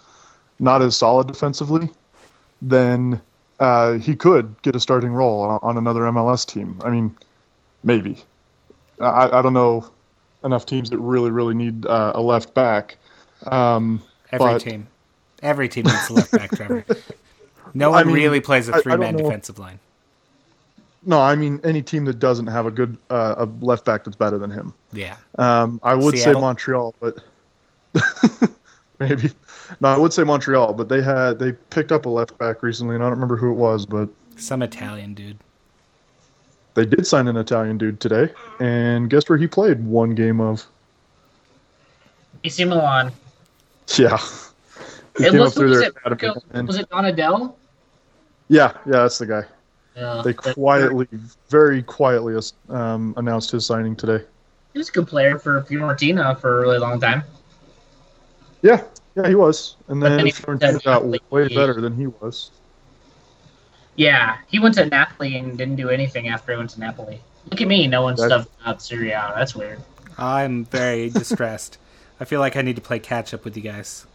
[0.61, 1.90] not as solid defensively,
[2.62, 3.21] then
[3.59, 6.81] uh, he could get a starting role on, on, another MLS team.
[6.85, 7.14] I mean,
[7.83, 8.23] maybe.
[9.01, 9.90] I, I don't know
[10.45, 12.97] enough teams that really, really need uh, a left back.
[13.47, 14.61] Um, Every but...
[14.61, 14.87] team.
[15.42, 16.85] Every team needs a left back, Trevor.
[17.75, 19.81] No one I mean, really plays a three man defensive line.
[21.09, 24.16] No, I mean any team that doesn't have a good uh, a left back that's
[24.16, 24.75] better than him.
[24.92, 25.16] Yeah.
[25.38, 26.35] Um, I would Seattle?
[26.35, 27.19] say Montreal, but
[28.99, 29.31] maybe.
[29.81, 32.97] No, I would say Montreal, but they had they picked up a left back recently,
[32.97, 35.38] and I don't remember who it was, but some Italian dude.
[36.75, 38.29] They did sign an Italian dude today,
[38.61, 40.66] and guess where he played one game of?
[42.45, 43.12] AC Milan.
[43.97, 44.19] Yeah.
[45.16, 45.95] He it came up through their it,
[46.51, 47.55] and, was it Donadel?
[48.49, 49.45] Yeah, yeah, that's the guy.
[49.96, 51.09] Yeah, they quietly,
[51.48, 54.22] very quietly, um, announced his signing today.
[54.74, 57.22] He was a good player for Fiorentina for a really long time.
[58.61, 62.50] Yeah, yeah, he was, and then, then Fiorentina got way better than he was.
[63.96, 67.20] Yeah, he went to Napoli and didn't do anything after he went to Napoli.
[67.50, 68.26] Look at me knowing That's...
[68.26, 69.32] stuff about Serie A.
[69.35, 69.80] That's weird.
[70.18, 71.78] I'm very distressed.
[72.20, 74.06] I feel like I need to play catch up with you guys.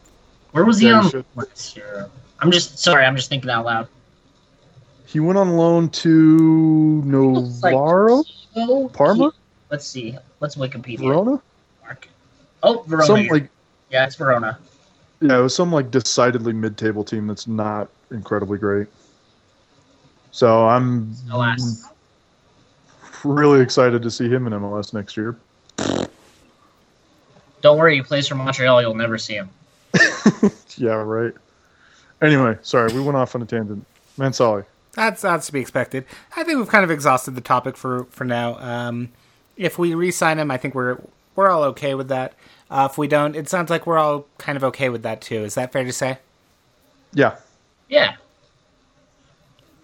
[0.52, 2.10] Where was he yeah, on last year?
[2.40, 3.06] I'm just sorry.
[3.06, 3.88] I'm just thinking out loud.
[5.12, 8.16] He went on loan to Novara,
[8.56, 9.34] like Parma.
[9.70, 10.18] Let's see.
[10.40, 11.00] Let's Wikipedia.
[11.00, 11.42] Verona.
[11.82, 12.08] Mark.
[12.64, 13.06] Oh, Verona.
[13.06, 13.50] Some, like,
[13.90, 14.58] yeah, it's Verona.
[15.20, 18.88] Yeah, it was some like decidedly mid-table team that's not incredibly great.
[20.32, 21.90] So I'm Alas.
[23.26, 25.36] really excited to see him in MLS next year.
[27.60, 28.82] Don't worry, he plays for Montreal.
[28.82, 29.50] You'll never see him.
[30.78, 31.34] yeah, right.
[32.22, 33.86] Anyway, sorry, we went off on a tangent.
[34.18, 34.64] Mansally.
[34.94, 36.06] That's that's to be expected.
[36.36, 38.58] I think we've kind of exhausted the topic for for now.
[38.60, 39.10] Um,
[39.56, 41.00] if we re-sign him, I think we're
[41.36, 42.34] we're all okay with that.
[42.70, 45.44] Uh, if we don't, it sounds like we're all kind of okay with that too.
[45.44, 46.20] Is that fair to say?
[47.14, 47.38] Yeah.
[47.88, 48.16] Yeah.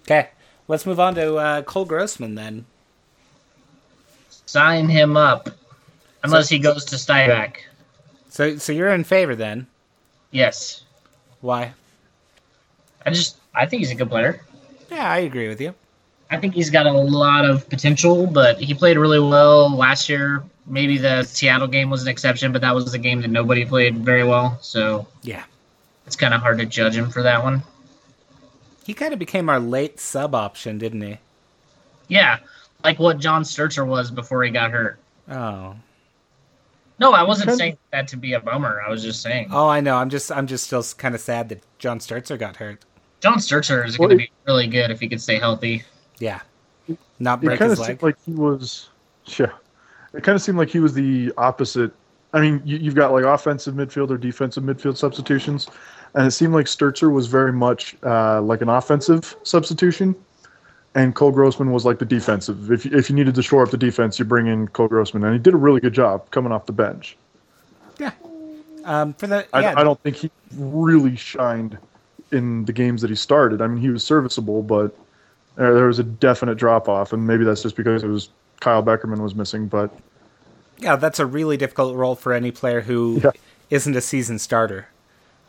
[0.03, 0.29] Okay,
[0.69, 2.65] let's move on to uh, Cole Grossman then.
[4.45, 5.49] Sign him up,
[6.23, 7.57] unless so, he goes to Stuyback.
[8.29, 9.67] So, so you're in favor then?
[10.31, 10.85] Yes.
[11.41, 11.73] Why?
[13.05, 14.41] I just I think he's a good player.
[14.89, 15.73] Yeah, I agree with you.
[16.29, 20.43] I think he's got a lot of potential, but he played really well last year.
[20.65, 23.97] Maybe the Seattle game was an exception, but that was a game that nobody played
[23.97, 24.57] very well.
[24.61, 25.43] So yeah,
[26.05, 27.63] it's kind of hard to judge him for that one.
[28.85, 31.17] He kind of became our late sub option, didn't he?
[32.09, 32.39] Yeah,
[32.83, 34.99] like what John Stertzer was before he got hurt.
[35.29, 35.75] Oh.
[36.99, 38.81] No, I wasn't saying that to be a bummer.
[38.81, 39.49] I was just saying.
[39.51, 39.95] Oh, I know.
[39.97, 42.83] I'm just, I'm just still kind of sad that John Stertzer got hurt.
[43.21, 45.83] John Stertzer is going to be really good if he could stay healthy.
[46.19, 46.41] Yeah,
[47.19, 47.87] not break it his leg.
[47.87, 48.89] Seemed like he was,
[49.37, 49.51] yeah.
[50.13, 51.91] It kind of seemed like he was the opposite.
[52.33, 55.67] I mean, you, have got like offensive midfield or defensive midfield substitutions,
[56.13, 60.15] and it seemed like Stertzer was very much uh, like an offensive substitution,
[60.95, 62.71] and Cole Grossman was like the defensive.
[62.71, 65.23] If you, if you needed to shore up the defense, you bring in Cole Grossman,
[65.23, 67.17] and he did a really good job coming off the bench.
[67.97, 68.11] Yeah.
[68.85, 69.73] Um, for the, yeah.
[69.75, 71.77] I, I don't think he really shined
[72.31, 73.61] in the games that he started.
[73.61, 74.95] I mean, he was serviceable, but
[75.55, 79.19] there was a definite drop off, and maybe that's just because it was Kyle Beckerman
[79.19, 79.67] was missing.
[79.67, 79.91] But
[80.77, 83.31] yeah, that's a really difficult role for any player who yeah.
[83.71, 84.87] not a season starter.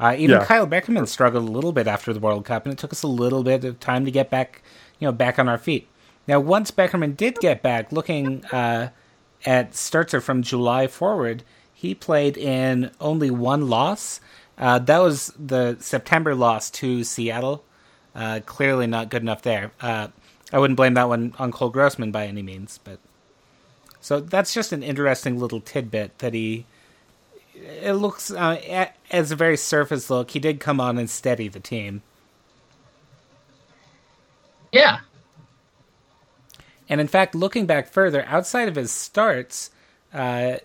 [0.00, 0.44] Uh, even yeah.
[0.44, 3.08] Kyle Beckerman struggled a little bit after the World Cup, and it took us a
[3.08, 4.62] little bit of time to get back,
[4.98, 5.88] you know, back on our feet.
[6.28, 8.90] Now, once Beckerman did get back, looking uh,
[9.44, 11.42] at Stertzer from July forward,
[11.74, 14.20] he played in only one loss.
[14.58, 17.64] Uh, that was the September loss to Seattle
[18.14, 19.72] Uh, clearly not good enough there.
[19.80, 20.08] Uh,
[20.52, 23.00] I wouldn't blame that one on Cole Grossman by any means, but
[24.00, 26.66] so that's just an interesting little tidbit that he.
[27.54, 30.32] It looks uh, a- as a very surface look.
[30.32, 32.02] He did come on and steady the team,
[34.72, 35.00] Yeah.
[36.88, 39.70] and in fact, looking back further, outside of his starts,
[40.14, 40.56] uh,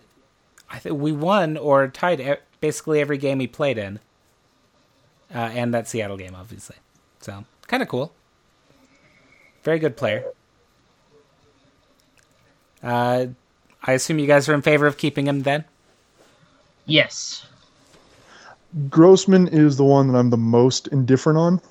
[0.69, 2.21] I think we won or tied
[2.63, 3.99] basically every game he played in,
[5.35, 6.77] uh, and that Seattle game, obviously.
[7.19, 8.13] So kind of cool.
[9.63, 10.23] Very good player.
[12.81, 13.25] Uh,
[13.83, 15.65] I assume you guys are in favor of keeping him then.
[16.85, 17.45] Yes.
[18.89, 21.61] Grossman is the one that I'm the most indifferent on.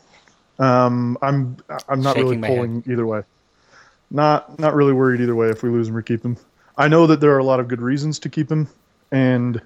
[0.59, 1.57] Um, I'm
[1.89, 3.23] I'm not Shaking really my pulling either way.
[4.11, 6.37] Not not really worried either way if we lose him or keep him.
[6.77, 8.69] I know that there are a lot of good reasons to keep him,
[9.11, 9.61] and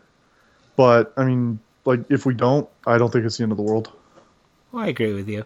[0.77, 3.65] but I mean, like if we don't, I don't think it's the end of the
[3.65, 3.91] world.
[4.73, 5.45] Well, I agree with you.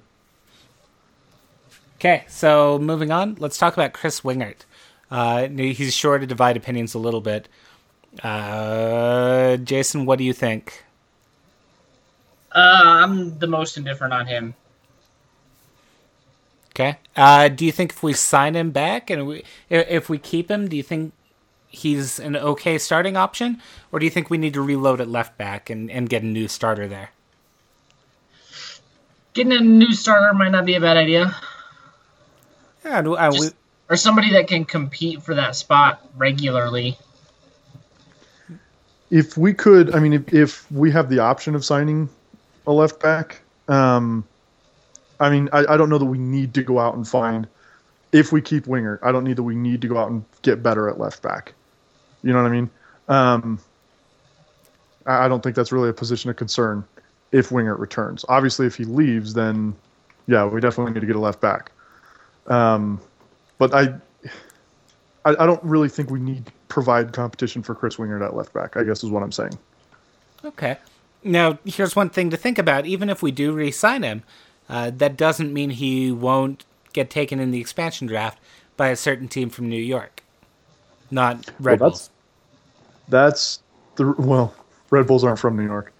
[1.96, 4.64] Okay, so moving on, let's talk about Chris Wingert.
[5.10, 7.48] Uh, he's sure to divide opinions a little bit.
[8.22, 10.84] Uh, Jason, what do you think?
[12.52, 14.54] Uh, I'm the most indifferent on him.
[16.70, 16.98] Okay.
[17.14, 20.68] Uh, do you think if we sign him back and we, if we keep him,
[20.68, 21.12] do you think
[21.70, 23.62] he's an okay starting option,
[23.92, 26.26] or do you think we need to reload at left back and, and get a
[26.26, 27.10] new starter there?
[29.32, 31.34] Getting a new starter might not be a bad idea.
[32.84, 33.54] Yeah, and, uh, we, Just-
[33.88, 36.98] Or somebody that can compete for that spot regularly.
[39.10, 42.08] If we could, I mean, if, if we have the option of signing
[42.66, 44.24] a left back, um,
[45.18, 47.46] I mean, I, I don't know that we need to go out and find.
[48.12, 50.62] If we keep Wingert, I don't need that we need to go out and get
[50.62, 51.54] better at left back.
[52.22, 52.70] You know what I mean?
[53.08, 53.58] Um,
[55.06, 56.84] I don't think that's really a position of concern
[57.32, 58.24] if Wingert returns.
[58.28, 59.74] Obviously, if he leaves, then
[60.26, 61.72] yeah, we definitely need to get a left back.
[62.46, 63.00] Um,
[63.58, 63.94] but I,
[65.24, 68.52] I, I don't really think we need to provide competition for Chris Wingert at left
[68.52, 68.76] back.
[68.76, 69.58] I guess is what I'm saying.
[70.44, 70.78] Okay.
[71.22, 72.86] Now, here's one thing to think about.
[72.86, 74.22] Even if we do re sign him,
[74.68, 78.38] uh, that doesn't mean he won't get taken in the expansion draft
[78.76, 80.19] by a certain team from New York.
[81.10, 82.10] Not Red Well, Bulls.
[83.08, 83.60] That's
[83.96, 84.54] the well,
[84.90, 85.92] Red Bulls aren't from New York.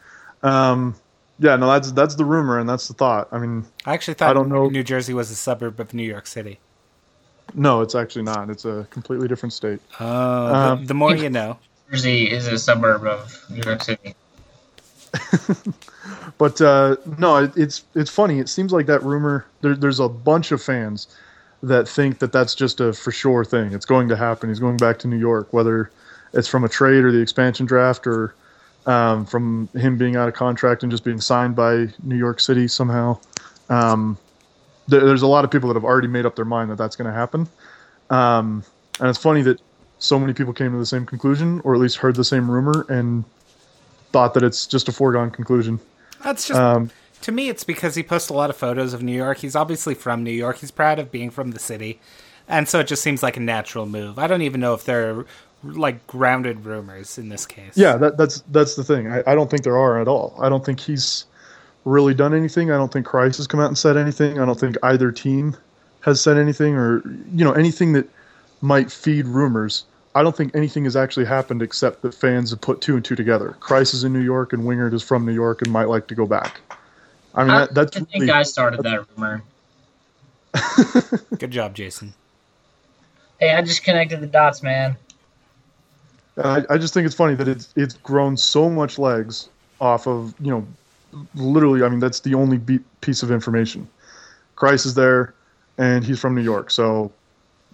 [0.43, 0.95] Um,
[1.39, 3.29] yeah, no, that's that's the rumor and that's the thought.
[3.33, 4.69] I mean, I actually thought I don't know.
[4.69, 6.61] New Jersey was a suburb of New York City.
[7.55, 8.49] no, it's actually not.
[8.51, 9.81] It's a completely different state.
[9.99, 11.59] Oh, Um, the, the more you know.
[11.91, 14.15] Jersey is a suburb of New York City.
[16.39, 18.39] But uh, no, it, it's it's funny.
[18.39, 19.45] It seems like that rumor.
[19.61, 21.09] There, there's a bunch of fans
[21.63, 23.73] that think that that's just a for sure thing.
[23.73, 24.49] It's going to happen.
[24.49, 25.91] He's going back to New York, whether
[26.33, 28.35] it's from a trade or the expansion draft or
[28.87, 32.67] um, from him being out of contract and just being signed by New York City
[32.67, 33.19] somehow.
[33.69, 34.17] Um,
[34.89, 36.97] there, there's a lot of people that have already made up their mind that that's
[36.97, 37.49] going to happen.
[38.09, 38.65] Um,
[38.99, 39.61] and it's funny that
[39.99, 42.87] so many people came to the same conclusion, or at least heard the same rumor,
[42.89, 43.25] and
[44.13, 45.79] thought that it's just a foregone conclusion.
[46.25, 46.91] That's just Um,
[47.23, 47.49] to me.
[47.49, 49.39] It's because he posts a lot of photos of New York.
[49.39, 50.59] He's obviously from New York.
[50.59, 52.01] He's proud of being from the city,
[52.49, 54.19] and so it just seems like a natural move.
[54.19, 55.25] I don't even know if they're
[55.63, 57.77] like grounded rumors in this case.
[57.77, 59.11] Yeah, that, that's that's the thing.
[59.13, 60.35] I, I don't think there are at all.
[60.41, 61.27] I don't think he's
[61.85, 62.71] really done anything.
[62.71, 64.39] I don't think Kreis has come out and said anything.
[64.39, 65.57] I don't think either team
[66.03, 67.03] has said anything, or
[67.33, 68.09] you know anything that
[68.63, 69.85] might feed rumors.
[70.15, 73.15] I don't think anything has actually happened except that fans have put two and two
[73.15, 73.57] together.
[73.61, 76.15] Kreis is in New York, and Wingert is from New York and might like to
[76.15, 76.61] go back.
[77.35, 79.43] I mean, I, that, that's I think really- I started that rumor.
[81.39, 82.13] Good job, Jason.
[83.39, 84.97] Hey, I just connected the dots, man.
[86.37, 89.49] I, I just think it's funny that it's it's grown so much legs
[89.81, 90.67] off of you know
[91.35, 91.83] literally.
[91.83, 93.89] I mean that's the only be- piece of information.
[94.57, 95.35] Kreis is there,
[95.79, 97.13] and he's from New York, so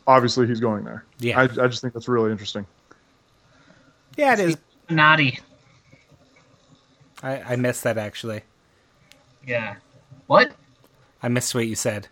[0.06, 1.04] obviously he's going there.
[1.18, 1.40] Yeah.
[1.40, 2.66] I, I just think that's really interesting.
[4.16, 4.56] Yeah, it is.
[4.88, 5.40] Naughty.
[7.22, 8.42] I, I missed that actually.
[9.46, 9.76] Yeah.
[10.26, 10.52] What?
[11.22, 12.08] I missed what you said.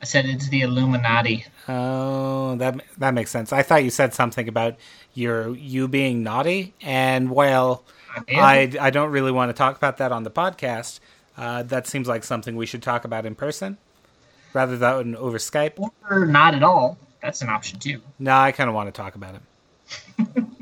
[0.00, 1.44] I said it's the Illuminati.
[1.68, 3.52] Oh, that that makes sense.
[3.52, 4.76] I thought you said something about
[5.14, 7.84] your you being naughty, and well,
[8.28, 11.00] I I don't really want to talk about that on the podcast.
[11.36, 13.76] Uh, that seems like something we should talk about in person,
[14.54, 15.78] rather than over Skype.
[16.08, 16.96] or not at all.
[17.20, 18.00] That's an option too.
[18.18, 20.44] No, I kind of want to talk about it.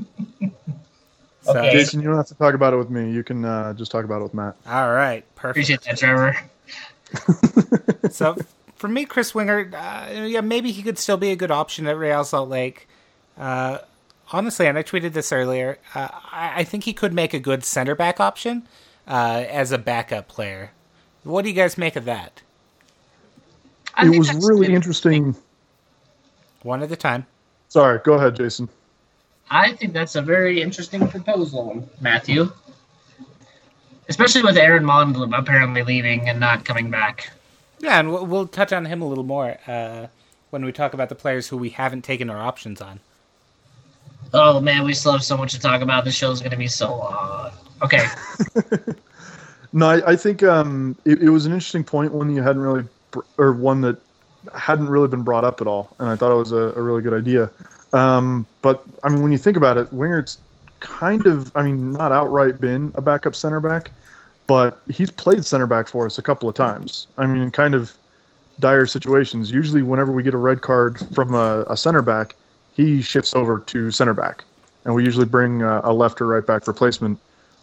[1.46, 1.72] so, Okay.
[1.72, 3.10] Jason, you don't have to talk about it with me.
[3.10, 4.56] You can uh, just talk about it with Matt.
[4.66, 5.70] all right, perfect.
[5.70, 6.36] Appreciate that, Trevor.
[8.10, 8.36] so
[8.74, 11.96] for me, Chris Wingert, uh, yeah, maybe he could still be a good option at
[11.96, 12.88] Real Salt Lake.
[13.38, 13.78] Uh,
[14.32, 17.64] honestly, and I tweeted this earlier, uh, I, I think he could make a good
[17.64, 18.66] center back option
[19.06, 20.72] uh, as a backup player.
[21.24, 22.42] What do you guys make of that?
[23.94, 25.34] I it was really interesting.
[26.62, 27.26] One at a time.
[27.68, 28.68] Sorry, go ahead, Jason.
[29.50, 32.50] I think that's a very interesting proposal, Matthew.
[34.08, 37.30] Especially with Aaron Maund apparently leaving and not coming back.
[37.80, 40.06] Yeah, and we'll, we'll touch on him a little more uh,
[40.50, 43.00] when we talk about the players who we haven't taken our options on.
[44.32, 46.04] Oh man, we still have so much to talk about.
[46.04, 47.52] This show's gonna be so long.
[47.82, 48.06] Okay.
[49.76, 52.84] No, I, I think um, it, it was an interesting point, one you hadn't really,
[53.10, 53.98] br- or one that
[54.54, 57.02] hadn't really been brought up at all, and I thought it was a, a really
[57.02, 57.50] good idea.
[57.92, 60.38] Um, but I mean, when you think about it, Wingert's
[60.80, 63.90] kind of, I mean, not outright been a backup center back,
[64.46, 67.06] but he's played center back for us a couple of times.
[67.18, 67.92] I mean, kind of
[68.60, 69.50] dire situations.
[69.50, 72.34] Usually, whenever we get a red card from a, a center back,
[72.74, 74.44] he shifts over to center back,
[74.84, 77.18] and we usually bring a, a left or right back replacement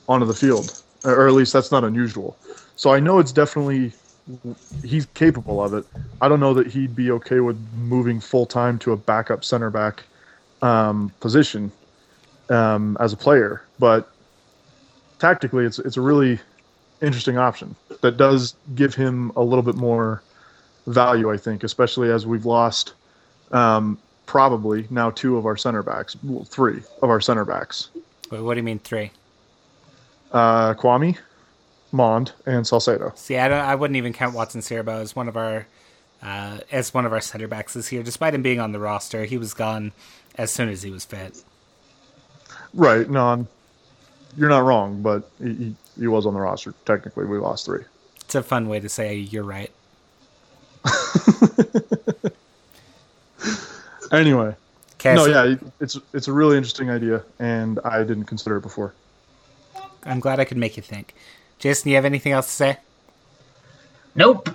[0.09, 2.35] onto the field, or at least that's not unusual.
[2.75, 3.93] So I know it's definitely
[4.83, 5.85] he's capable of it.
[6.21, 9.69] I don't know that he'd be okay with moving full time to a backup center
[9.69, 10.03] back
[10.63, 11.71] um, position
[12.49, 14.09] um, as a player, but
[15.19, 16.39] tactically, it's it's a really
[17.01, 20.23] interesting option that does give him a little bit more
[20.87, 22.93] value, I think, especially as we've lost
[23.51, 27.89] um, probably now two of our center backs, well, three of our center backs,
[28.31, 29.11] Wait, what do you mean three?
[30.31, 31.17] uh, Kwame,
[31.91, 33.11] Maund, and Salcedo.
[33.15, 33.59] See, I don't.
[33.59, 35.67] I wouldn't even count Watson-Siriboe as one of our
[36.21, 38.01] uh, as one of our center backs this year.
[38.01, 39.91] Despite him being on the roster, he was gone
[40.35, 41.43] as soon as he was fit.
[42.73, 43.09] Right?
[43.09, 43.47] No, I'm,
[44.37, 46.73] you're not wrong, but he, he, he was on the roster.
[46.85, 47.83] Technically, we lost three.
[48.21, 49.71] It's a fun way to say you're right.
[54.13, 54.55] Anyway,
[55.05, 58.61] Okay, no, so yeah, it's it's a really interesting idea, and I didn't consider it
[58.61, 58.93] before.
[60.05, 61.13] I'm glad I could make you think.
[61.59, 62.77] Jason, you have anything else to say?
[64.15, 64.49] Nope.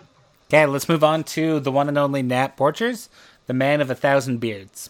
[0.49, 3.09] Okay, let's move on to the one and only Nat Borchers,
[3.47, 4.89] the man of a thousand beards.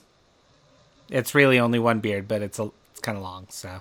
[1.10, 3.80] It's really only one beard, but it's a, it's kind of long, so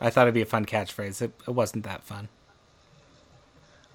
[0.00, 1.20] I thought it'd be a fun catchphrase.
[1.22, 2.28] It, it wasn't that fun.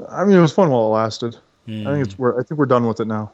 [0.10, 1.38] I mean, it was fun while it lasted.
[1.68, 3.32] I think it's we're I think we're done with it now.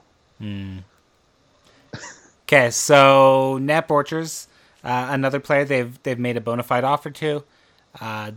[2.44, 4.48] Okay, so Nat Borchers,
[4.84, 7.44] uh, another player they've they've made a bona fide offer to.
[8.00, 8.32] Uh,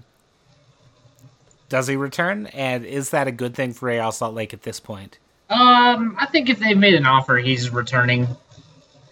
[1.68, 4.80] does he return, and is that a good thing for Real Salt Lake at this
[4.80, 5.18] point?
[5.50, 8.26] Um, I think if they've made an offer, he's returning.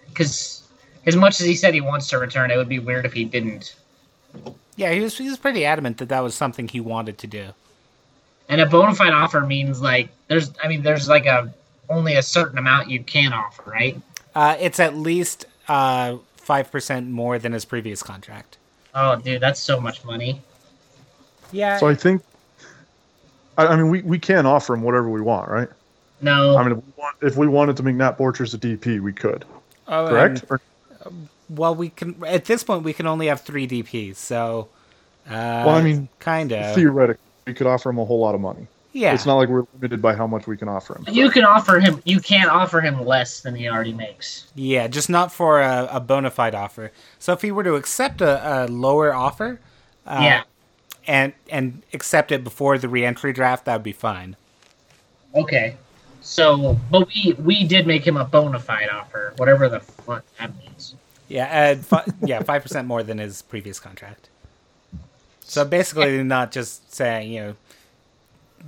[0.09, 0.62] Because
[1.07, 3.25] as much as he said he wants to return, it would be weird if he
[3.25, 3.75] didn't.
[4.77, 7.49] Yeah, he was he was pretty adamant that that was something he wanted to do.
[8.49, 11.53] And a bona fide offer means like there's, I mean, there's like a
[11.89, 14.01] only a certain amount you can offer, right?
[14.35, 18.57] Uh, it's at least uh, five percent more than his previous contract.
[18.95, 20.41] Oh, dude, that's so much money.
[21.51, 22.23] Yeah, So I think,
[23.59, 25.69] I, I mean, we, we can offer him whatever we want, right?
[26.23, 29.01] No, I mean, if we, want, if we wanted to make Nat Borchers a DP,
[29.01, 29.45] we could.
[29.89, 30.41] Oh, Correct?
[30.41, 30.61] and- Or-
[31.49, 34.69] well, we can at this point we can only have three DPS, so.
[35.27, 36.75] Uh, Well, I mean, kind of.
[36.75, 38.67] theoretically, we could offer him a whole lot of money.
[38.95, 41.07] Yeah, It's not like we're limited by how much we can offer him.
[41.15, 42.03] you can offer him.
[42.05, 44.49] You can't offer him less than he already makes.
[44.55, 46.93] yeah, just not for a, a bona fide offer.
[47.19, 49.61] So if he were to accept a, a lower offer,
[50.07, 50.43] uh, yeah.
[51.07, 54.37] and and accept it before the reentry draft, that would be fine.
[55.35, 55.77] Okay.
[56.23, 60.57] So, but we we did make him a bona fide offer, whatever the fuck that
[60.59, 60.95] means.
[61.29, 64.29] Yeah, uh, fi- yeah, five percent more than his previous contract.
[65.41, 67.57] So basically, they're not just saying you know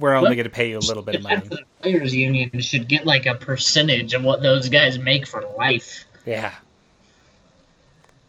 [0.00, 1.48] we're only going to pay you a little bit of The money.
[1.80, 6.04] players union should get like a percentage of what those guys make for life.
[6.26, 6.52] Yeah,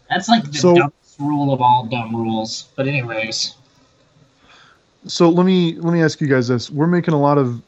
[0.10, 2.68] That's like the So- dumbest rule of all dumb rules.
[2.76, 3.56] But anyways,
[5.08, 7.62] So let me let me ask you guys this: We're making a lot of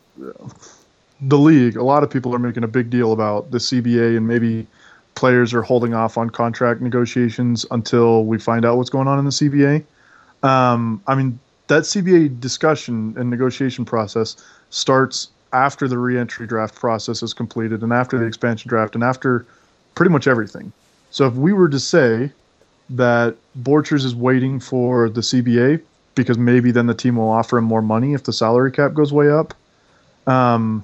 [1.21, 1.75] the league.
[1.75, 4.67] A lot of people are making a big deal about the CBA, and maybe
[5.15, 9.25] players are holding off on contract negotiations until we find out what's going on in
[9.25, 9.83] the CBA.
[10.43, 14.35] Um, I mean, that CBA discussion and negotiation process
[14.69, 19.45] starts after the reentry draft process is completed, and after the expansion draft, and after
[19.95, 20.71] pretty much everything.
[21.09, 22.31] So if we were to say
[22.91, 25.81] that Borchers is waiting for the CBA
[26.15, 29.13] because maybe then the team will offer him more money if the salary cap goes
[29.13, 29.53] way up.
[30.25, 30.83] Um,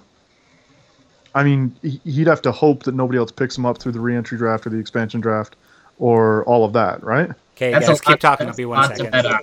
[1.36, 4.00] I mean, he- he'd have to hope that nobody else picks him up through the
[4.00, 5.56] reentry draft or the expansion draft
[6.00, 7.30] or all of that, right?
[7.56, 8.48] okay, that's guys, a keep lot, talking.
[8.48, 9.12] I'll be a one lot to second.
[9.12, 9.40] bet on.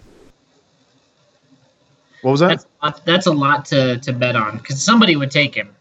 [2.23, 2.49] What was that?
[2.49, 5.75] That's a lot, that's a lot to, to bet on because somebody would take him.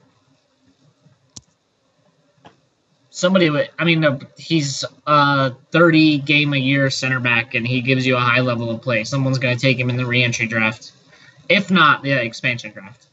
[3.10, 3.70] Somebody would.
[3.78, 4.06] I mean,
[4.38, 8.70] he's a thirty game a year center back, and he gives you a high level
[8.70, 9.04] of play.
[9.04, 10.94] Someone's going to take him in the reentry draft,
[11.50, 13.08] if not the expansion draft.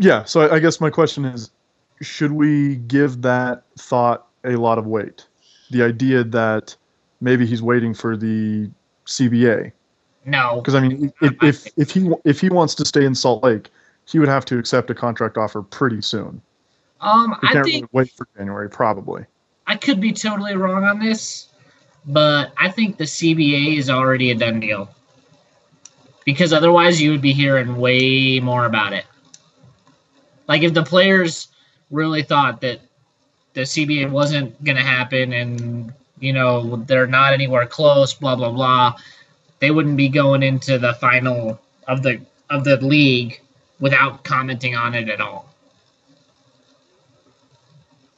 [0.00, 1.50] Yeah, so I, guess my question is
[2.00, 5.26] should we give that thought a lot of weight?
[5.70, 6.74] The idea that
[7.20, 8.70] maybe he's waiting for the
[9.04, 9.72] CBA.
[10.24, 13.44] No, Because I mean, if, if if he if he wants to stay in Salt
[13.44, 13.68] Lake,
[14.06, 16.40] he would have to accept a contract offer pretty soon.
[17.02, 19.26] um, He I think really wait for January, probably.
[19.66, 21.48] I could be totally wrong on this,
[22.06, 24.90] but I think the CBA is already a done deal.
[26.24, 29.04] Because otherwise, you would be hearing way more about it.
[30.50, 31.46] Like if the players
[31.92, 32.80] really thought that
[33.54, 38.50] the CBA wasn't going to happen and you know they're not anywhere close, blah blah
[38.50, 38.96] blah,
[39.60, 42.20] they wouldn't be going into the final of the
[42.50, 43.40] of the league
[43.78, 45.54] without commenting on it at all.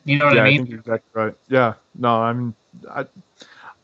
[0.07, 0.59] You know what yeah, I I, mean?
[0.61, 1.35] think you're exactly right.
[1.51, 2.55] Yeah, no, I'm.
[2.91, 3.05] I,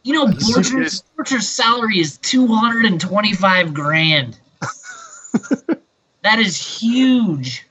[0.04, 4.40] You know, Borcher's, Borcher's salary is two hundred and twenty-five grand.
[6.22, 7.67] that is huge.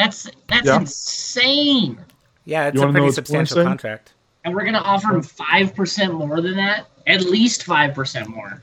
[0.00, 0.76] That's that's Yeah.
[0.80, 1.98] insane.
[2.46, 3.68] Yeah, it's You a pretty substantial insane?
[3.70, 4.12] contract.
[4.44, 6.86] And we're gonna offer him five percent more than that.
[7.06, 8.62] At least five percent more.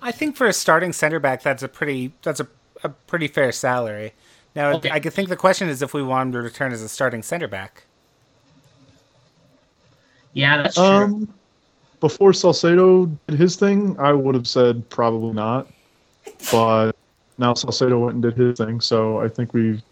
[0.00, 2.46] I think for a starting center back, that's a pretty that's a,
[2.84, 4.12] a pretty fair salary.
[4.54, 4.90] Now, Okay.
[4.90, 7.48] I think the question is if we want him to return as a starting center
[7.48, 7.82] back.
[10.32, 10.84] Yeah, that's true.
[10.84, 11.34] um,
[11.98, 15.66] before Salcedo did his thing, I would have said probably not.
[16.52, 16.92] But
[17.38, 19.82] now Salcedo went and did his thing, so I think we kind of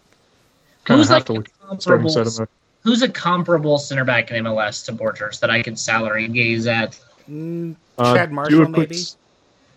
[0.97, 2.49] Who's have like to a look at starting comparable, center back.
[2.83, 6.99] who's a comparable center back in MLS to Borchers that I could salary gaze at?
[7.29, 8.95] Mm, Uh, Chad Marshall, a quick maybe.
[9.01, 9.17] s-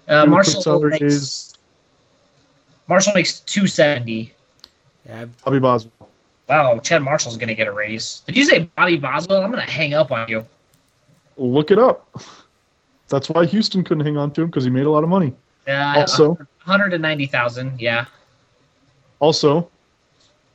[0.09, 1.55] Uh, do a quick Marshall makes gaze.
[2.89, 4.35] Marshall makes two seventy.
[5.07, 5.93] Yeah, Bobby Boswell.
[6.49, 8.21] Wow, Chad Marshall's gonna get a raise.
[8.27, 9.43] Did you say Bobby Boswell?
[9.43, 10.45] I'm gonna hang up on you.
[11.37, 12.09] Look it up.
[13.09, 15.33] That's why Houston couldn't hang on to him because he made a lot of money.
[15.69, 16.35] Uh, Also,
[16.65, 17.81] 190,000.
[17.81, 18.07] Yeah.
[19.21, 19.71] also,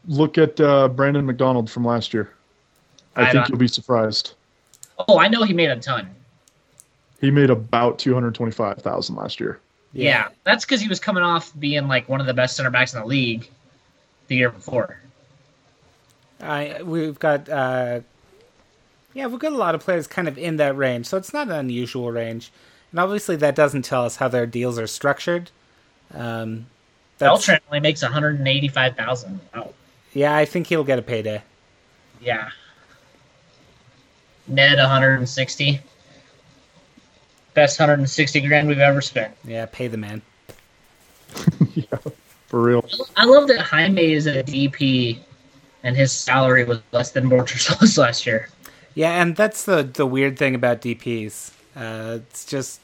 [0.08, 2.32] look at uh, Brandon McDonald from last year.
[3.16, 4.34] I, I think you'll be surprised.
[5.08, 6.10] Oh, I know he made a ton.
[7.20, 9.60] He made about two hundred twenty-five thousand last year.
[9.94, 12.94] Yeah, that's because he was coming off being like one of the best center backs
[12.94, 13.50] in the league
[14.28, 15.00] the year before.
[16.40, 18.02] I we've got uh,
[19.14, 21.48] yeah we've got a lot of players kind of in that range, so it's not
[21.48, 22.52] an unusual range.
[22.92, 25.52] And obviously, that doesn't tell us how their deals are structured.
[26.14, 26.68] Um,
[27.18, 29.40] that's, Beltran only makes 185,000.
[29.56, 29.74] Oh,
[30.14, 31.42] yeah, I think he'll get a payday.
[32.22, 32.50] yeah.
[34.50, 35.82] Ned 160.
[37.54, 39.34] Best 160 grand we've ever spent.
[39.44, 40.22] Yeah, pay the man.
[41.74, 41.84] yeah,
[42.48, 42.86] for real.
[43.18, 45.18] I love that Jaime is a DP
[45.84, 48.48] and his salary was less than Borchers last year.
[48.94, 51.52] Yeah, and that's the the weird thing about DPS.
[51.76, 52.80] Uh, it's just,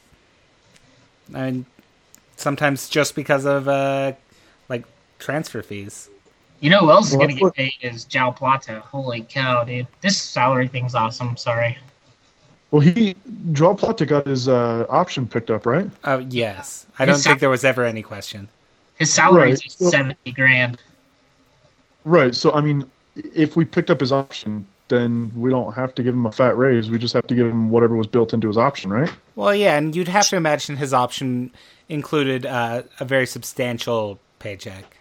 [1.34, 1.66] I mean,
[2.36, 4.14] sometimes just because of uh,
[4.70, 4.84] like
[5.18, 6.10] transfer fees.
[6.64, 8.80] You know who else is going to get paid is Joao Plata.
[8.80, 9.86] Holy cow, dude.
[10.00, 11.36] This salary thing's awesome.
[11.36, 11.78] Sorry.
[12.72, 13.18] Well, he
[13.52, 15.90] Joao Plata got his uh, option picked up, right?
[16.06, 18.48] Oh yes, I don't His think there was ever any question.
[18.96, 20.80] His salary Right, is so- 70 grand.
[22.06, 22.34] Right.
[22.34, 22.90] So I mean,
[23.36, 26.58] if we picked up his option, then we don't have to give him a fat
[26.58, 26.90] raise.
[26.90, 29.12] We just have to give him whatever was built into his option, right?
[29.36, 31.52] Well, yeah, and you'd have to imagine his option
[31.90, 34.96] included uh, a very substantial paycheck.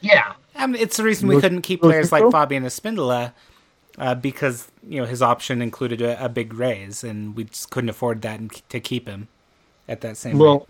[0.00, 0.32] Yeah.
[0.54, 2.32] I mean, it's the reason we couldn't keep players like people?
[2.32, 3.32] Fabian Espindola
[3.98, 7.90] uh, because you know his option included a, a big raise, and we just couldn't
[7.90, 9.28] afford that and- to keep him
[9.88, 10.38] at that same.
[10.38, 10.66] Well, rate.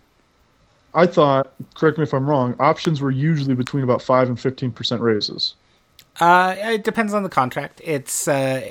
[0.95, 4.71] I thought, correct me if I'm wrong, options were usually between about five and fifteen
[4.73, 5.55] percent raises.
[6.21, 7.81] uh, it depends on the contract.
[7.85, 8.71] It's uh,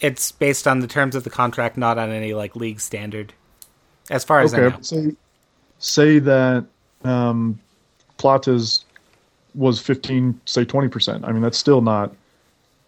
[0.00, 3.32] it's based on the terms of the contract, not on any like league standard.
[4.10, 4.82] As far as I Okay, know.
[4.82, 5.16] say
[5.78, 6.64] say that
[7.04, 7.58] um,
[8.18, 8.84] Plata's
[9.54, 11.24] was fifteen, say twenty percent.
[11.24, 12.12] I mean, that's still not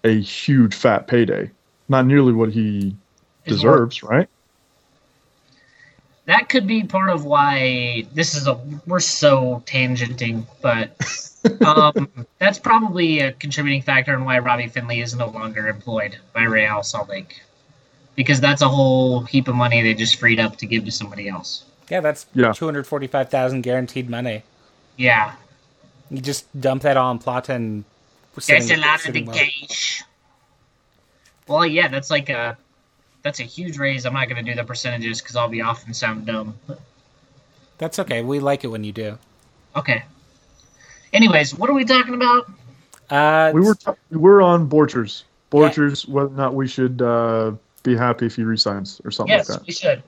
[0.04, 1.50] a huge fat payday.
[1.88, 2.94] Not nearly what he
[3.44, 4.28] It's deserves, right?
[6.26, 8.58] That could be part of why this is a.
[8.86, 10.96] We're so tangenting, but
[11.66, 12.08] um,
[12.38, 16.82] that's probably a contributing factor in why Robbie Findley is no longer employed by Real
[16.82, 17.42] Salt Lake.
[18.16, 21.28] Because that's a whole heap of money they just freed up to give to somebody
[21.28, 21.64] else.
[21.90, 22.52] Yeah, that's Yeah.
[22.52, 24.44] two hundred forty-five thousand guaranteed money.
[24.96, 25.34] Yeah.
[26.10, 27.84] You just dump that all on Plata and
[28.36, 29.36] we're sitting- That's a lot of the sitting well.
[29.36, 30.02] cash.
[31.46, 32.56] Well, yeah, that's like a
[33.22, 34.04] that's a huge raise.
[34.06, 36.54] I'm not going to do the percentages because I'll be off and sound dumb.
[37.78, 38.22] That's okay.
[38.22, 39.18] We like it when you do.
[39.76, 40.04] Okay.
[41.12, 42.50] Anyways, what are we talking about?
[43.10, 45.22] Uh, We were t- we were on Borchers.
[45.50, 47.52] Borchers, whether or not we should uh,
[47.82, 49.66] be happy if he resigns or something Yes, like that.
[49.66, 50.02] we should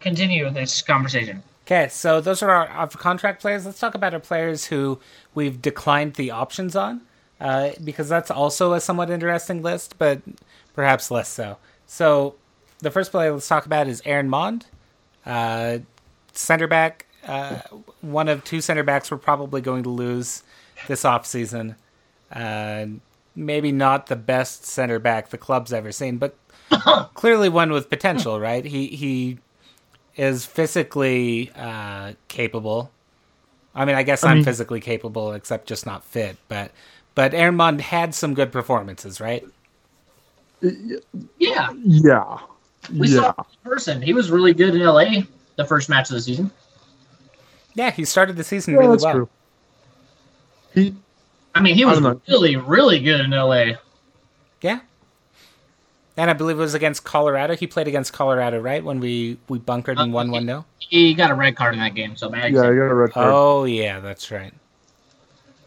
[0.00, 1.42] continue this conversation.
[1.66, 3.64] Okay, so those are our off contract players.
[3.64, 5.00] Let's talk about our players who
[5.34, 7.00] we've declined the options on,
[7.40, 10.20] uh, because that's also a somewhat interesting list, but
[10.74, 11.56] perhaps less so.
[11.86, 12.34] So
[12.80, 14.66] the first player let's talk about is Aaron Maund,
[15.24, 15.78] uh,
[16.34, 17.06] center back.
[17.26, 17.60] Uh,
[18.02, 20.42] one of two center backs we're probably going to lose
[20.86, 21.76] this offseason.
[22.30, 22.86] Uh,
[23.34, 26.36] maybe not the best center back the club's ever seen, but
[27.14, 28.66] clearly one with potential, right?
[28.66, 29.38] He he
[30.16, 32.90] is physically uh, capable.
[33.74, 36.36] I mean, I guess I am mean- physically capable, except just not fit.
[36.48, 36.70] But
[37.14, 39.44] but Aaron Maund had some good performances, right?
[40.60, 42.38] Yeah, Yeah.
[42.92, 43.20] we yeah.
[43.20, 44.02] saw him in person.
[44.02, 45.22] He was really good in LA
[45.56, 46.50] the first match of the season.
[47.74, 49.14] Yeah, he started the season Yeah, really that's well.
[49.14, 49.28] true.
[50.74, 50.94] He
[51.54, 53.72] I mean, he was really, really good in LA.
[54.60, 54.80] Yeah.
[56.16, 57.56] And I believe it was against Colorado.
[57.56, 58.84] He played against Colorado, right?
[58.84, 61.94] When we we bunkered and won one 0 He got a red card in that
[61.94, 62.52] game, so bad.
[62.52, 63.30] yeah, he got a red card.
[63.32, 64.54] Oh yeah, that's right.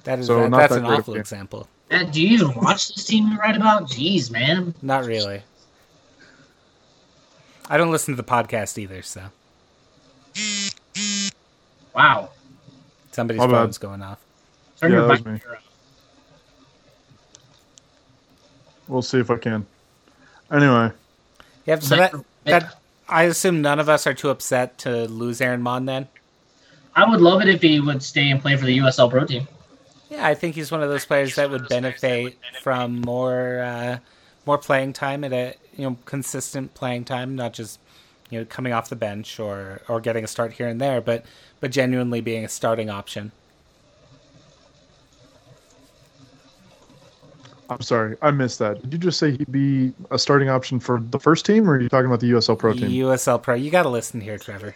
[0.05, 1.21] That is So that- that's that an great of a awful game.
[1.21, 1.67] example.
[1.91, 3.83] Matt, do you even watch this team you write about?
[3.89, 4.73] Jeez, man.
[4.81, 5.41] Not really.
[7.69, 9.23] I don't listen to the podcast either, so
[11.93, 12.29] Wow.
[13.11, 13.51] somebody's My bad.
[13.53, 14.19] phone's going off.
[14.79, 15.49] Turn Yeah, your that was mic me.
[15.49, 15.61] around.
[18.87, 19.65] We'll see if I can.
[20.51, 20.91] Anyway,
[21.67, 21.83] Yep.
[21.83, 22.13] So that
[22.45, 22.79] that
[23.09, 26.07] I assume none of us are too upset to lose Aaron Maund then.
[26.95, 29.47] I would love it if he would stay and play for the USL Pro team.
[30.09, 33.97] Yeah, I think he's one of those players that would benefit from more uh,
[34.45, 37.79] more playing time at a you know consistent playing time, not just
[38.29, 41.25] you know coming off the bench or or getting a start here and there, but
[41.59, 43.33] but genuinely being a starting option.
[47.70, 48.82] I'm sorry, I missed that.
[48.82, 51.82] Did you just say he'd be a starting option for the first team, or are
[51.82, 52.89] you talking about the USL Pro team?
[52.89, 54.74] USL Pro, you got to listen here, Trevor.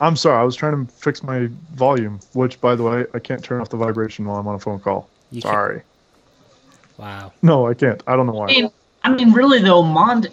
[0.00, 3.44] I'm sorry, I was trying to fix my volume, which, by the way, I can't
[3.44, 5.08] turn off the vibration while I'm on a phone call.
[5.30, 5.82] You can't- sorry.
[6.96, 7.32] Wow.
[7.42, 8.02] No, I can't.
[8.06, 8.46] I don't know I why.
[8.46, 8.70] mean,
[9.04, 10.28] I mean, really though, Maund,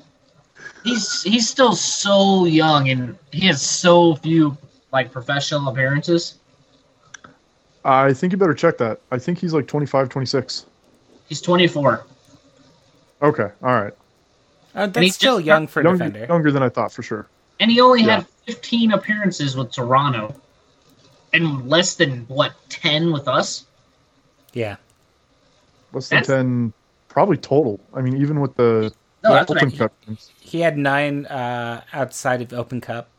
[0.83, 4.57] he's he's still so young and he has so few
[4.91, 6.39] like professional appearances.
[7.85, 8.99] I think you better check that.
[9.11, 10.65] I think he's like 25, 26.
[11.27, 12.05] He's 24.
[13.21, 13.93] Okay, all right.
[14.75, 16.25] Uh, that's he's still just- young for a Younger, defender.
[16.27, 17.27] younger than I thought, for sure.
[17.59, 18.17] And he only Yeah.
[18.17, 20.35] had 15 appearances with Toronto,
[21.33, 23.65] and less than what 10 with us.
[24.53, 24.75] Yeah.
[25.93, 26.73] Less than That's- 10,
[27.09, 27.79] probably total.
[27.93, 29.71] I mean, even with the No, that's Open.
[29.71, 30.29] Cup games.
[30.39, 33.09] He had nine uh, outside of Open Cup,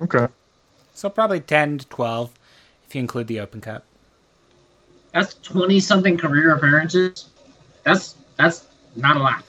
[0.00, 0.28] Okay.
[0.94, 2.30] so probably ten to twelve
[2.86, 3.82] if you include the Open Cup.
[5.12, 7.26] That's 20 something career appearances.
[7.84, 9.44] That's that's not a lot.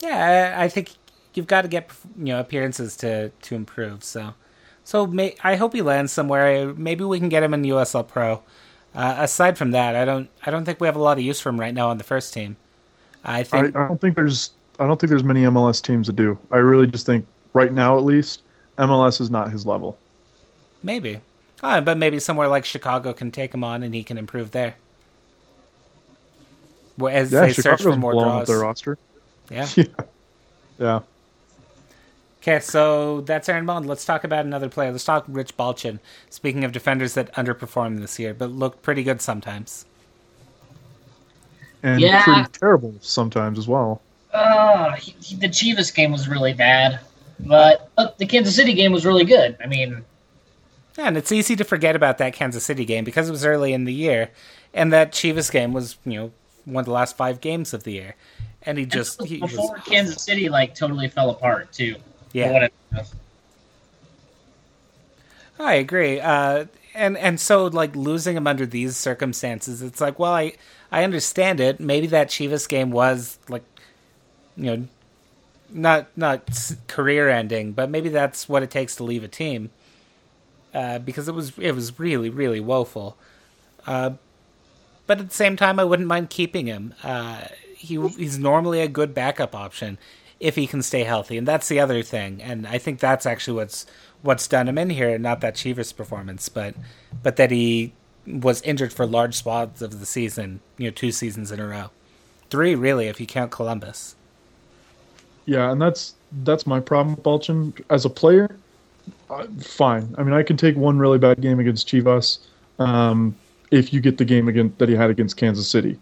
[0.00, 0.90] Yeah, I, I think
[1.34, 4.02] you've got to get you know appearances to to improve.
[4.04, 4.34] So,
[4.84, 6.74] so may, I hope he lands somewhere.
[6.74, 8.42] Maybe we can get him in USL Pro.
[8.94, 11.40] Uh, aside from that, I don't I don't think we have a lot of use
[11.40, 12.56] for him right now on the first team.
[13.24, 16.16] I I, think I don't think there's I don't think there's many MLS teams that
[16.16, 16.38] do.
[16.50, 18.42] I really just think right now at least
[18.78, 19.98] MLS is not his level.
[20.82, 21.20] maybe,
[21.62, 24.74] Ah, but maybe somewhere like Chicago can take him on and he can improve there.
[26.98, 28.48] Well, as Yeah, they search for more blowing up draws.
[28.48, 28.98] their roster.
[29.50, 29.68] Yeah.
[29.76, 29.84] Yeah.
[30.78, 31.00] Yeah.
[32.42, 33.86] Okay, so that's Aaron Maund.
[33.86, 34.90] Let's talk about another player.
[34.90, 36.00] Let's talk Rich Balchan.
[36.28, 39.84] Speaking of defenders that underperformed this year, but look pretty good sometimes.
[41.84, 42.24] And Yeah.
[42.24, 44.00] pretty terrible sometimes as well.
[44.32, 46.98] Uh, he, he- the Chivas game was really bad,
[47.40, 49.56] but but the Kansas City game was really good.
[49.62, 50.04] I mean,
[50.96, 53.72] Yeah, and it's easy to forget about that Kansas City game because it was early
[53.72, 54.30] in the year,
[54.74, 56.32] and that Chivas game was, you know,
[56.64, 58.14] one of the last five games of the year,
[58.62, 61.96] and he just he was, before Kansas City like totally fell apart too.
[62.32, 62.48] Yeah.
[62.48, 63.14] For what it was.
[65.58, 66.20] I agree.
[66.20, 70.52] Uh, and and so like losing him under these circumstances, it's like, well, I
[70.90, 71.80] I understand it.
[71.80, 73.64] Maybe that Chivas game was like,
[74.56, 74.88] you know,
[75.70, 79.70] not not career ending, but maybe that's what it takes to leave a team.
[80.74, 83.16] Uh, because it was it was really really woeful.
[83.86, 84.12] Uh,
[85.06, 86.94] but at the same time, I wouldn't mind keeping him.
[87.02, 87.42] Uh,
[87.76, 89.98] he he's normally a good backup option
[90.40, 92.42] if he can stay healthy, and that's the other thing.
[92.42, 93.86] And I think that's actually what's
[94.22, 95.18] what's done him in here.
[95.18, 96.74] Not that Chivas performance, but
[97.22, 97.92] but that he
[98.26, 100.60] was injured for large swaths of the season.
[100.78, 101.90] You know, two seasons in a row,
[102.50, 104.16] three really if you count Columbus.
[105.44, 106.14] Yeah, and that's
[106.44, 108.56] that's my problem with Balchan as a player.
[109.30, 110.14] Uh, fine.
[110.18, 112.38] I mean, I can take one really bad game against Chivas
[112.78, 113.34] um,
[113.70, 115.98] if you get the game against that he had against Kansas City.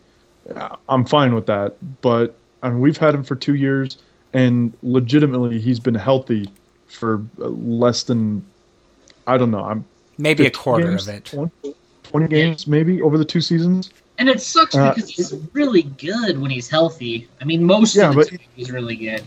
[0.55, 1.77] Uh, I'm fine with that.
[2.03, 3.99] But I mean, we've had him for two years,
[4.33, 6.51] and legitimately, he's been healthy
[6.87, 8.45] for uh, less than
[9.27, 9.65] I don't know.
[9.65, 9.85] I'm
[10.19, 11.25] Maybe a quarter games, of it.
[11.27, 13.91] 20, 20 games maybe over the two seasons.
[14.19, 17.27] And it sucks Uh, because he's really good when he's healthy.
[17.41, 19.23] I mean, most Yeah, of the but- time he's really good.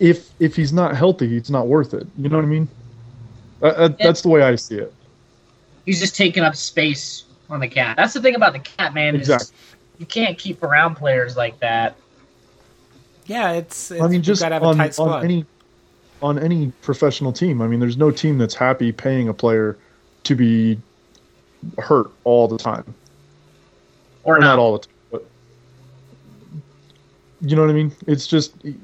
[0.00, 2.06] If if he's not healthy, it's not worth it.
[2.16, 2.66] You know what I mean?
[3.62, 4.92] Uh, uh, that's the way I see it.
[5.86, 7.96] He's just taking up space on the cat.
[7.96, 9.14] That's the thing about the cat, man.
[9.14, 9.56] Is Exactly.
[9.98, 11.96] You can't keep around players like that.
[13.26, 15.18] Yeah, it's, it's I mean, just got to have on, a tight squad.
[15.18, 15.44] on any
[16.22, 17.62] on any professional team.
[17.62, 19.78] I mean, there's no team that's happy paying a player
[20.24, 20.78] to be
[21.78, 22.94] hurt all the time,
[24.24, 24.58] Or, or not not.
[24.58, 25.26] all the time, but
[27.40, 27.92] you know what I mean.
[28.06, 28.76] It's just it,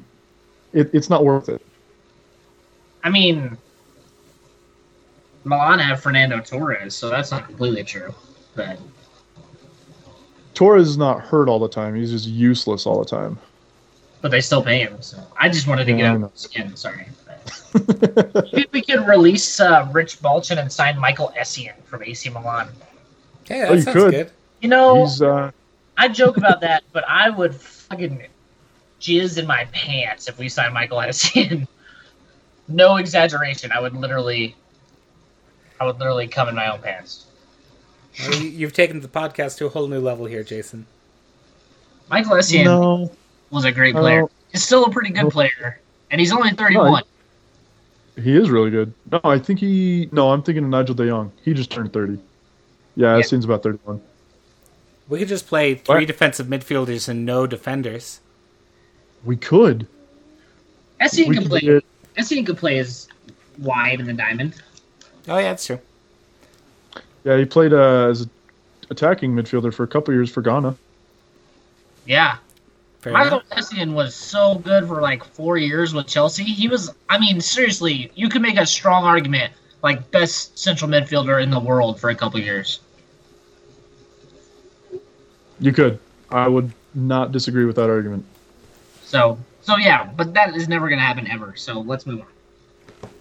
[0.92, 1.60] it's not worth it.
[3.04, 3.56] I mean,
[5.46, 8.14] Milan have Fernando Torres, so that's not completely true.
[8.54, 8.78] But
[10.54, 11.94] Torres is not hurt all the time.
[11.94, 13.38] He's just useless all the time.
[14.22, 15.00] but they still pay him.
[15.02, 16.26] So I just wanted to Yeah, get know.
[16.26, 16.74] out of skin.
[16.76, 17.06] Sorry.
[17.26, 22.68] But Maybe we could release uh, Rich Balchan and sign Michael Essien from AC Milan.
[23.48, 24.10] Yeah, that Oh, you sounds could.
[24.12, 24.30] good.
[24.60, 25.50] You know, He's uh,
[25.96, 28.26] I joke about that, but I would fucking
[29.00, 31.68] jizz in my pants if we signed Michael Essien.
[32.68, 33.70] no exaggeration.
[33.72, 34.56] I would literally,
[35.80, 37.26] I would literally come in my own pants.
[38.20, 40.86] Well, you- You've taken the podcast to a whole new level here, Jason.
[42.10, 43.10] Michael Essien no.
[43.50, 44.26] was a great player.
[44.52, 45.30] He's still a pretty good No.
[45.30, 47.02] player, and he's only 31.
[48.22, 48.94] He is really good.
[49.12, 50.08] No, I think he.
[50.12, 51.32] No, I'm thinking of Nigel De Jong.
[51.44, 52.18] He just turned 30.
[52.94, 53.18] Yeah, Yeah.
[53.18, 54.00] it seems about 31.
[55.08, 56.06] We could just play three What?
[56.06, 58.20] defensive midfielders and no defenders.
[59.24, 59.86] We could.
[61.00, 61.60] Essien we can could play.
[61.60, 61.84] get-
[62.16, 63.08] Essien can play as
[63.58, 64.54] wide in the diamond.
[65.28, 65.80] Oh yeah, that's true.
[67.24, 68.30] Yeah, he played uh, as an
[68.90, 70.76] attacking midfielder for a couple years for Ghana.
[72.06, 72.36] Yeah,
[73.06, 73.58] Fair Michael enough.
[73.58, 76.42] Essien was so good for like four years with Chelsea.
[76.42, 81.40] He was, I mean, seriously, you could make a strong argument like best central midfielder
[81.40, 82.80] in the world for a couple years.
[85.60, 86.00] You could.
[86.30, 88.24] I would not disagree with that argument.
[89.04, 91.54] So, so yeah, but that is never going to happen ever.
[91.54, 92.26] So let's move on.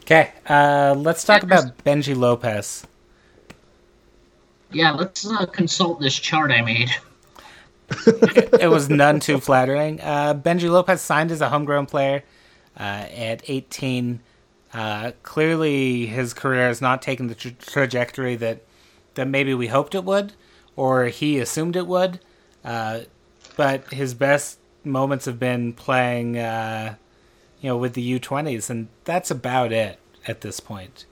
[0.01, 2.85] Okay, uh, let's talk about Benji Lopez.
[4.71, 6.89] Yeah, let's uh, consult this chart I made.
[8.07, 10.01] it was none too flattering.
[10.01, 12.23] Uh, Benji Lopez signed as a homegrown player
[12.79, 14.19] uh, at 18.
[14.73, 18.61] Uh, clearly, his career has not taken the tra- trajectory that
[19.13, 20.33] that maybe we hoped it would,
[20.75, 22.19] or he assumed it would.
[22.63, 23.01] Uh,
[23.55, 26.95] but his best moments have been playing, uh,
[27.65, 29.97] you know, with the U20s, and that's about it
[30.27, 31.05] at this point.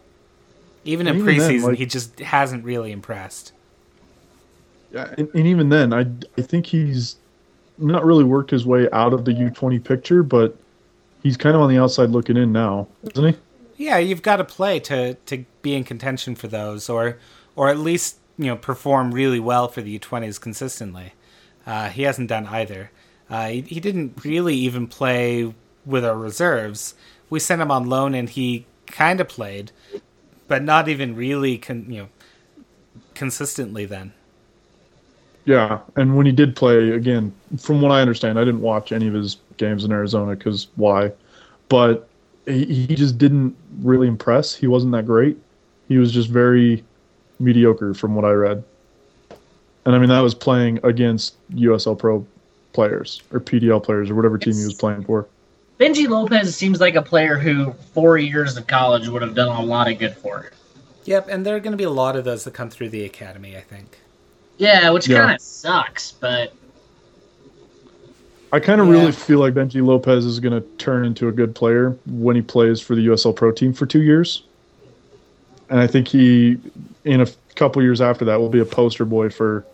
[0.85, 3.53] Even in And even then, preseason, like- he just hasn't really impressed.
[4.91, 6.05] Yeah, and, and even then, I,
[6.37, 7.15] I think he's
[7.79, 10.55] not really worked his way out of the U20 picture, but
[11.23, 13.85] he's kind of on the outside looking in now, isn't he?
[13.85, 17.17] Yeah, you've got to play to to be in contention for those, or
[17.55, 21.13] or at least you know perform really well for the U20s consistently.
[21.65, 22.91] Uh, he hasn't done either.
[23.27, 25.51] Uh, he, he didn't really even play
[25.85, 26.95] with our reserves.
[27.29, 29.71] We sent him on loan, and he kind of played,
[30.47, 32.09] but not even really, con- you know,
[33.15, 33.85] consistently.
[33.85, 34.13] Then
[35.45, 39.07] Yeah, and when he did play, again, from what I understand, I didn't watch any
[39.07, 41.11] of his games in Arizona because why?
[41.69, 42.07] But
[42.45, 44.53] he, he just didn't really impress.
[44.55, 45.37] He wasn't that great.
[45.87, 46.83] He was just very
[47.39, 48.63] mediocre from what I read.
[49.85, 52.25] And I mean, that was playing against USL Pro
[52.71, 55.27] players or PDL players or whatever team he was playing for.
[55.79, 59.61] Benji Lopez seems like a player who four years of college would have done a
[59.65, 60.51] lot of good for.
[61.05, 63.03] yep, and there are going to be a lot of those that come through the
[63.05, 63.57] academy.
[63.57, 63.97] I think.
[64.57, 65.19] Yeah, which Yeah.
[65.19, 66.53] kind of sucks, but
[68.51, 68.93] I kind of Yeah.
[68.93, 72.41] really feel like Benji Lopez is going to turn into a good player when he
[72.41, 74.43] plays for the USL Pro team for two years.
[75.69, 76.57] And I think he,
[77.03, 79.65] in a couple years after that, will be a poster boy for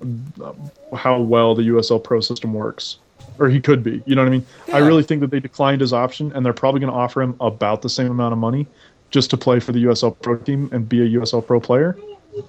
[0.00, 2.98] um, how well the USL Pro system works.
[3.38, 4.02] Or he could be.
[4.06, 4.46] You know what I mean?
[4.72, 7.34] I really think that they declined his option, and they're probably going to offer him
[7.40, 8.66] about the same amount of money
[9.10, 11.96] just to play for the USL Pro team and be a USL Pro player.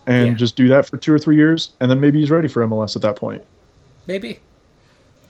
[0.07, 0.33] And Yeah.
[0.35, 2.95] just do that for two or three years, and then maybe he's ready for MLS
[2.95, 3.43] at that point.
[4.07, 4.39] Maybe.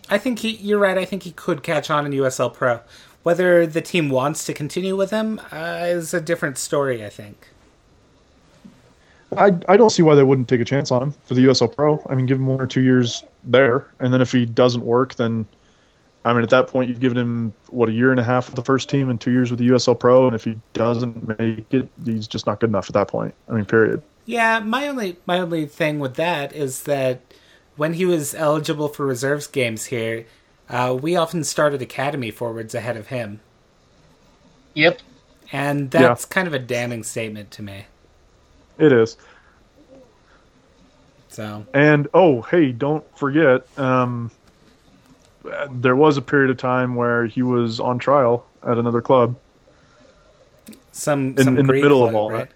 [0.09, 0.51] I think he.
[0.57, 0.97] You're right.
[0.97, 2.81] I think he could catch on in USL Pro.
[3.23, 7.03] Whether the team wants to continue with him uh, is a different story.
[7.03, 7.47] I think.
[9.37, 11.73] I, I don't see why they wouldn't take a chance on him for the USL
[11.73, 12.05] Pro.
[12.09, 15.15] I mean, give him one or two years there, and then if he doesn't work,
[15.15, 15.45] then
[16.25, 18.55] I mean, at that point, you've given him what a year and a half with
[18.55, 21.65] the first team and two years with the USL Pro, and if he doesn't make
[21.73, 23.33] it, he's just not good enough at that point.
[23.49, 24.01] I mean, period.
[24.25, 27.21] Yeah, my only my only thing with that is that
[27.75, 30.25] when he was eligible for reserves games here,
[30.69, 33.41] uh, we often started academy forwards ahead of him,
[34.73, 34.99] yep.
[35.51, 37.85] and that's kind of a damning statement to me.
[38.83, 39.15] It is.
[41.29, 44.29] So And oh, hey, don't forget, um,
[45.71, 49.35] there was a period of time where he was on trial at another club.
[50.91, 52.49] some In- some in the Greek middle of club, all right?
[52.49, 52.53] that.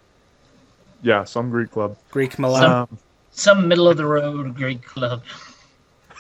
[1.01, 1.97] Yeah, some Greek club.
[2.11, 2.63] Greek Milan.
[2.91, 2.99] Um,
[3.31, 5.23] Some middle of the road Greek club.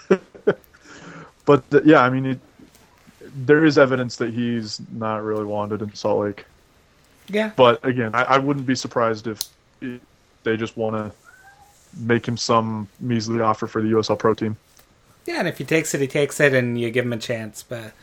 [1.45, 2.39] but th- yeah, I mean, it,
[3.45, 6.45] there is evidence that he's not really wanted in Salt Lake.
[7.27, 9.47] yeah, But again, I, I wouldn't be surprised if it,
[9.79, 11.11] they just want to
[11.99, 14.57] make him some measly offer for the USL Pro team.
[15.25, 17.63] yeah, and if he takes it, he takes it, and you give him a chance.
[17.63, 17.93] But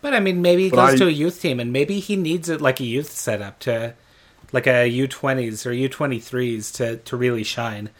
[0.00, 2.16] but I mean, maybe he But goes I- to a youth team, and maybe he
[2.16, 3.94] needs it like a youth setup to
[4.52, 7.90] like a U twenties or U twenty threes to to really shine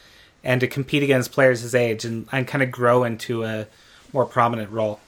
[0.42, 3.66] and to compete against players his age and, and kind of grow into a
[4.12, 5.00] more prominent role.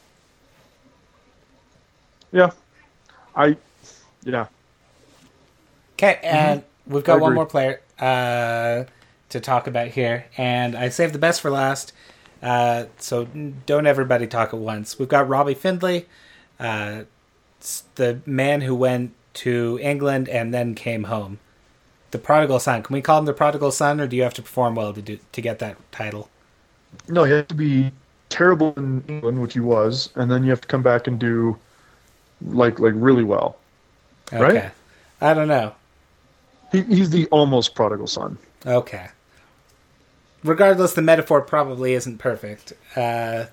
[2.32, 2.50] Yeah,
[3.34, 3.56] I,
[4.24, 4.46] yeah,
[5.94, 7.22] Okay, and we've got Mm-hmm.
[7.22, 8.84] One more player uh,
[9.28, 11.92] to talk about here, and I saved the best for last.
[12.42, 13.24] Uh, so
[13.64, 14.98] don't everybody talk at once.
[14.98, 16.06] We've got Robbie Findley,
[16.60, 17.02] uh,
[17.96, 21.38] the man who went to England and then came home.
[22.12, 22.82] The prodigal son.
[22.82, 25.02] Can we call him the prodigal son, or do you have to perform well to
[25.02, 26.30] do to get that title?
[27.08, 27.90] no, he had to be
[28.28, 31.56] terrible in England, which he was, and then you have to come back and do
[32.42, 33.56] like like really well.
[34.32, 34.42] Okay.
[34.42, 34.70] Right?
[35.20, 35.74] I don't know.
[36.72, 38.38] He, he's the almost prodigal son.
[38.64, 39.08] Okay.
[40.42, 42.72] Regardless, the metaphor probably isn't perfect.
[42.94, 43.46] Uh,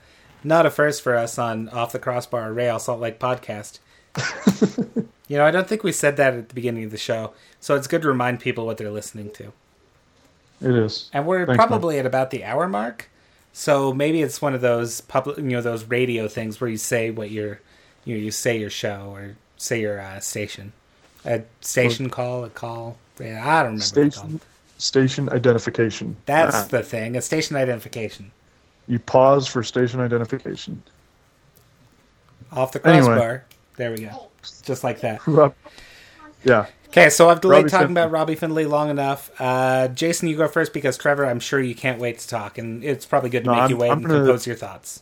[0.44, 3.80] not a first for us on Off the Crossbar Real Salt Lake podcast.
[5.28, 7.76] you know, I don't think we said that at the beginning of the show, so
[7.76, 9.54] it's good to remind people what they're listening to.
[10.62, 11.10] It is.
[11.14, 11.68] And we're Thanks, man.
[11.68, 13.10] probably at about the hour mark,
[13.54, 17.10] so maybe it's one of those public, you know, those radio things where you say
[17.12, 17.62] what your,
[18.06, 20.74] you know, you say your show or say your uh, station,
[21.26, 22.98] a station call, a call.
[23.20, 23.78] Yeah, I don't remember.
[23.78, 23.88] it's.
[24.18, 24.40] Station
[24.78, 26.16] station identification.
[26.26, 27.16] That's Ah, the thing.
[27.16, 28.32] A station identification.
[28.88, 30.82] you pause for station identification.
[32.52, 33.06] Off the Anyway.
[33.08, 33.44] crossbar.
[33.78, 34.28] There we go.
[34.64, 35.22] Just like that.
[36.44, 36.66] yeah.
[36.90, 38.02] Okay, so I've delayed Robbie talking Findley.
[38.04, 39.32] about Robbie Findley long enough.
[39.40, 42.84] Uh, Jason, you go first because Trevor, I'm sure you can't wait to talk, and
[42.84, 45.02] it's probably good to No, make I'm- you wait I'm and gonna- compose your thoughts.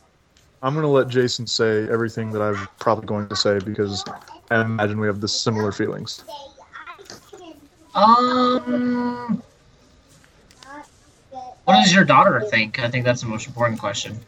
[0.63, 4.05] I'm going to let Jason say everything that I'm probably going to say because
[4.51, 6.23] I imagine we have the similar feelings.
[7.93, 9.41] Um,
[11.65, 12.79] what does your daughter think?
[12.79, 14.19] I think that's the most important question.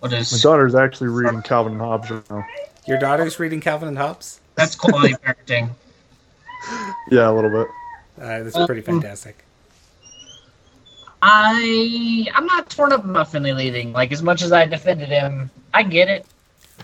[0.00, 2.46] What My is daughter's actually reading Calvin and Hobbes right now.
[2.86, 4.40] Your daughter's reading Calvin and Hobbes.
[4.54, 5.70] that's quality parenting?
[7.10, 7.68] Yeah, a little bit.
[8.20, 9.44] Uh, that's pretty fantastic.
[11.20, 13.92] I I'm not torn up about Findley leaving.
[13.92, 16.26] Like as much as I defended him, I get it.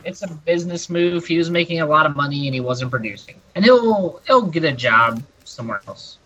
[0.04, 1.24] It's a business move.
[1.24, 4.64] He was making a lot of money and he wasn't producing, and he'll he'll get
[4.64, 6.18] a job somewhere else.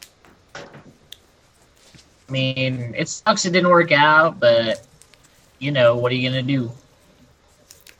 [0.54, 4.86] I mean, it sucks it didn't work out, but
[5.58, 6.72] you know what are you gonna do?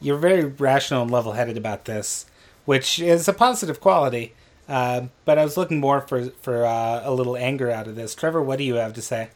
[0.01, 2.27] You're very rational and level-headed about this,
[2.65, 4.35] which is a positive quality.
[4.69, 8.15] Uh, but I was looking more for for uh, a little anger out of this.
[8.15, 9.31] Trevor, what do you have to say?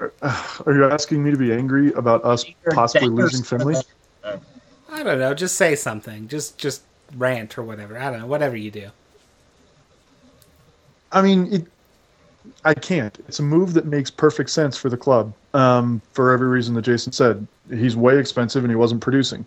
[0.00, 3.76] Are you asking me to be angry about us possibly losing Findley?
[4.90, 5.34] I don't know.
[5.34, 6.28] Just say something.
[6.28, 6.82] Just just
[7.16, 7.98] rant or whatever.
[7.98, 8.26] I don't know.
[8.26, 8.90] Whatever you do.
[11.12, 11.66] I mean, it,
[12.64, 13.16] I can't.
[13.28, 16.82] It's a move that makes perfect sense for the club um, for every reason that
[16.82, 17.46] Jason said.
[17.70, 19.46] He's way expensive and he wasn't producing.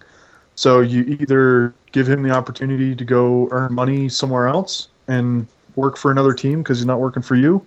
[0.56, 5.98] So you either give him the opportunity to go earn money somewhere else and work
[5.98, 7.66] for another team because he's not working for you,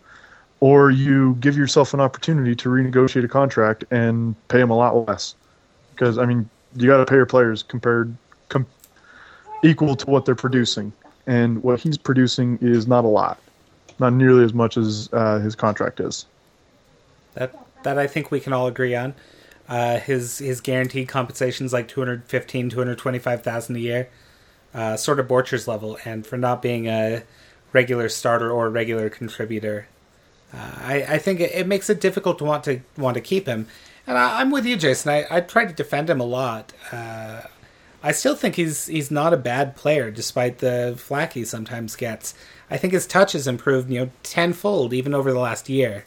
[0.60, 5.08] or you give yourself an opportunity to renegotiate a contract and pay him a lot
[5.08, 5.34] less.
[5.92, 8.14] Because I mean, you got to pay your players compared
[8.50, 8.66] com-
[9.64, 10.92] equal to what they're producing,
[11.26, 13.38] and what he's producing is not a lot
[14.02, 16.26] not nearly as much as uh, his contract is.
[17.34, 19.14] That that I think we can all agree on.
[19.68, 24.08] Uh, his his guaranteed compensation is like 215, 225,000 a year,
[24.74, 27.22] uh, sort of Borchers level, and for not being a
[27.72, 29.86] regular starter or a regular contributor,
[30.52, 33.46] uh, I, I think it, it makes it difficult to want to want to keep
[33.46, 33.66] him.
[34.06, 35.10] And I, I'm with you, Jason.
[35.10, 36.72] I, I try to defend him a lot.
[36.90, 37.42] Uh,
[38.02, 42.34] I still think he's he's not a bad player, despite the flack he sometimes gets.
[42.72, 46.06] I think his touch has improved, you know, tenfold even over the last year.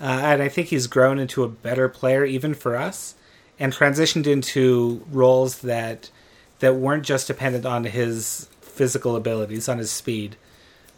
[0.00, 3.16] Uh, and I think he's grown into a better player even for us,
[3.58, 6.10] and transitioned into roles that
[6.60, 10.36] that weren't just dependent on his physical abilities, on his speed.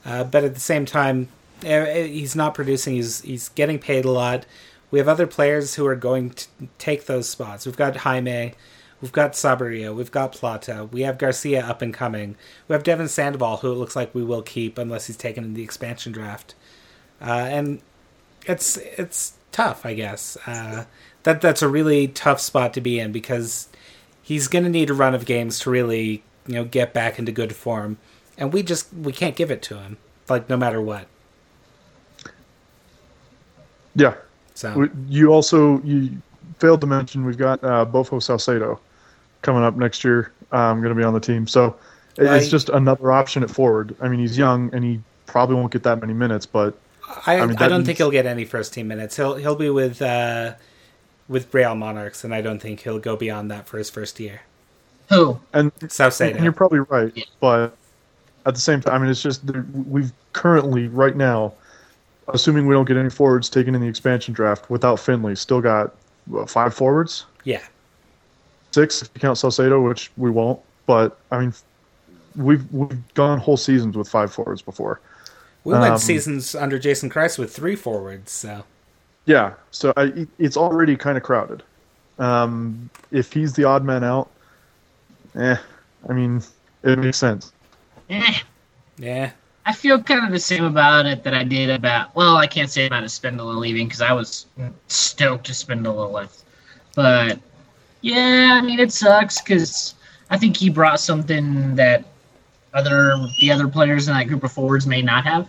[0.04, 1.28] Uh, but at the same time,
[1.64, 2.94] eh, he's not producing.
[2.94, 4.44] He's he's getting paid a lot.
[4.90, 6.46] We have other players who are going to
[6.76, 7.64] take those spots.
[7.64, 8.52] We've got Jaime,
[9.00, 9.94] We've got Saborio.
[9.94, 10.88] We've got Plata.
[10.90, 12.36] We have Garcia up and coming.
[12.68, 15.54] We have Devon Sandoval, who it looks like we will keep unless he's taken in
[15.54, 16.54] the expansion draft.
[17.20, 17.80] Uh, and
[18.46, 20.36] it's it's tough, I guess.
[20.46, 20.84] Uh,
[21.22, 23.68] that that's a really tough spot to be in because
[24.22, 27.32] he's going to need a run of games to really you know get back into
[27.32, 27.98] good form,
[28.36, 29.96] and we just we can't give it to him
[30.28, 31.06] like no matter what.
[33.94, 34.14] Yeah.
[34.54, 36.20] So You also you
[36.58, 38.78] failed to mention we've got uh, Bofo Saucedo
[39.42, 40.32] coming up next year.
[40.52, 41.76] I'm going to be on the team, so
[42.16, 42.36] it- Right.
[42.40, 43.94] it's just another option at forward.
[44.00, 46.74] I mean, he's young and he probably won't get that many minutes, but
[47.26, 49.16] I, I I, mean, that don't means- think he'll get any first team minutes.
[49.16, 50.54] He'll he'll be with uh,
[51.28, 54.40] with Real Monarchs, and I don't think he'll go beyond that for his first year.
[55.08, 55.38] Who?
[55.52, 56.34] and Saucedo.
[56.36, 57.24] And you're probably right, Yeah.
[57.40, 57.76] but
[58.46, 59.42] at the same time, I mean, it's just
[59.88, 61.52] we've currently right now,
[62.28, 65.94] assuming we don't get any forwards taken in the expansion draft without Findley, still got
[66.26, 67.60] what, five forwards, yeah,
[68.70, 70.60] six if you count Saucedo, which we won't.
[70.86, 71.54] But I mean,
[72.36, 75.00] we've we've gone whole seasons with five forwards before.
[75.64, 78.32] we went Um, seasons under Jason Kreis with three forwards.
[78.32, 78.64] So
[79.26, 81.62] Yeah, so I, it's already kind of crowded.
[82.18, 84.30] Um, if he's the odd man out,
[85.36, 85.56] eh,
[86.08, 86.42] I mean,
[86.82, 87.52] it makes sense.
[88.10, 88.38] Eh,
[88.98, 89.30] yeah,
[89.64, 92.14] I feel kind of the same about it that I did about.
[92.14, 94.46] Well, I can't say about Espindola leaving because I was
[94.88, 96.44] stoked Espindola left.
[96.94, 97.38] But
[98.02, 99.94] yeah, I mean it sucks because
[100.30, 102.04] I think he brought something that
[102.74, 105.48] other the other players in that group of forwards may not have.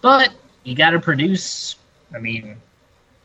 [0.00, 0.32] But
[0.64, 1.76] you got to produce.
[2.14, 2.56] I mean,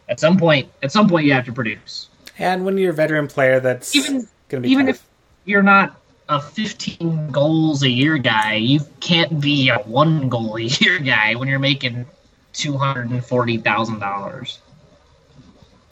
[0.09, 2.09] at some point, at some point, you have to produce.
[2.39, 4.95] and when you're a veteran player, that's Even gonna be even tough.
[4.95, 5.05] if
[5.45, 5.97] you're not
[6.29, 11.35] a 15 goals a year guy, you can't be a one goal a year guy
[11.35, 12.05] when you're making
[12.53, 14.59] two hundred and forty thousand dollars.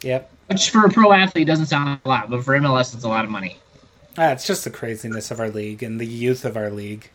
[0.02, 0.32] Yep.
[0.50, 3.24] Which for a pro athlete doesn't sound a lot, but for MLS it's a lot
[3.24, 3.58] of money.
[4.18, 7.10] Ah, it's just the craziness of our league and the youth of our league.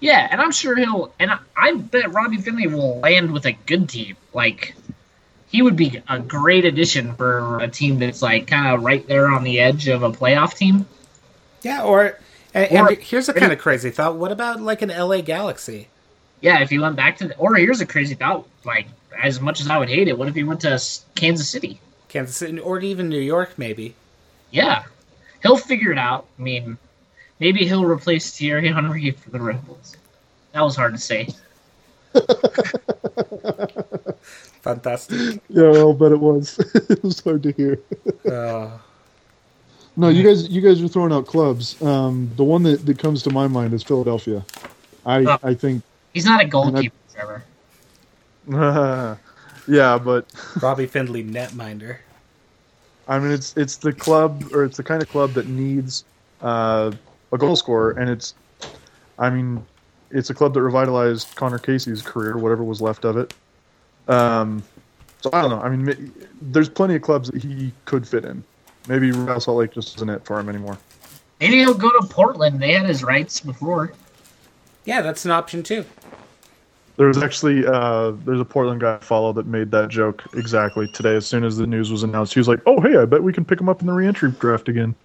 [0.00, 1.12] Yeah, and I'm sure he'll.
[1.18, 4.16] And I, I bet Robbie Findley will land with a good team.
[4.32, 4.74] Like
[5.48, 9.28] he would be a great addition for a team that's like kind of right there
[9.28, 10.86] on the edge of a playoff team.
[11.62, 12.18] Yeah, or
[12.54, 14.16] and, Or- and here's a kind of crazy thought.
[14.16, 15.88] What about like an LA Galaxy?
[16.40, 18.46] Yeah, if he went back to, the, or here's a crazy thought.
[18.64, 18.86] Like
[19.20, 20.80] as much as I would hate it, what if he went to
[21.14, 21.80] Kansas City?
[22.08, 23.94] Kansas City, or even New York, maybe.
[24.50, 24.84] Yeah,
[25.42, 26.26] he'll figure it out.
[26.38, 26.78] I mean,
[27.40, 29.96] maybe he'll replace Thierry Henry for the Red Bulls.
[30.52, 31.28] That was hard to say.
[34.62, 35.40] Fantastic.
[35.48, 36.58] Yeah, I'll bet it was.
[36.90, 37.78] it was hard to hear.
[38.30, 38.80] Oh,
[39.96, 41.80] No, you guys, you guys are throwing out clubs.
[41.82, 44.44] Um, the one that, that comes to my mind is Philadelphia.
[45.06, 45.38] I Oh.
[45.42, 45.82] I think.
[46.12, 47.44] He's not a goalkeeper, Trevor.
[49.68, 50.26] yeah, but
[50.60, 51.98] Robbie Findley, netminder.
[53.06, 56.04] I mean, it's it's the club or it's the kind of club that needs
[56.42, 56.90] uh,
[57.32, 58.34] a goal scorer, and it's,
[59.18, 59.64] I mean,
[60.10, 63.34] it's a club that revitalized Connor Casey's career, whatever was left of it.
[64.08, 64.62] Um,
[65.20, 65.60] so I don't know.
[65.60, 68.42] I mean, there's plenty of clubs that he could fit in.
[68.88, 70.78] Maybe Real Salt Lake just isn't it for him anymore.
[71.40, 72.60] Maybe he'll go to Portland.
[72.60, 73.92] They had his rights before.
[74.84, 75.84] Yeah, that's an option too.
[76.98, 80.88] There was actually uh, there's a Portland guy I follow that made that joke exactly
[80.88, 81.14] today.
[81.14, 83.32] As soon as the news was announced, he was like, "Oh, hey, I bet we
[83.32, 84.96] can pick him up in the reentry draft again."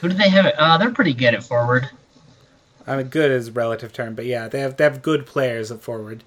[0.00, 0.44] Who do they have?
[0.44, 0.54] It?
[0.58, 1.88] Uh, they're pretty good at forward.
[2.86, 5.70] I mean, good is a relative term, but yeah, they have they have good players
[5.72, 6.22] at forward.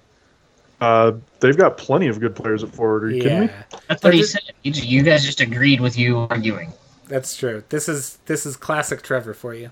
[0.80, 3.04] Uh, they've got plenty of good players at forward.
[3.04, 3.46] Are you kidding me?
[3.46, 4.42] Yeah, That's what he They're said.
[4.62, 6.72] You, ju- you guys just agreed with you arguing.
[7.06, 7.62] that's true.
[7.68, 9.70] This is this is classic Trevor for you.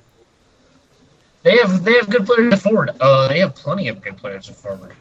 [1.46, 2.90] They have they have good players at forward.
[3.00, 4.96] Uh, they have plenty of good players at forward.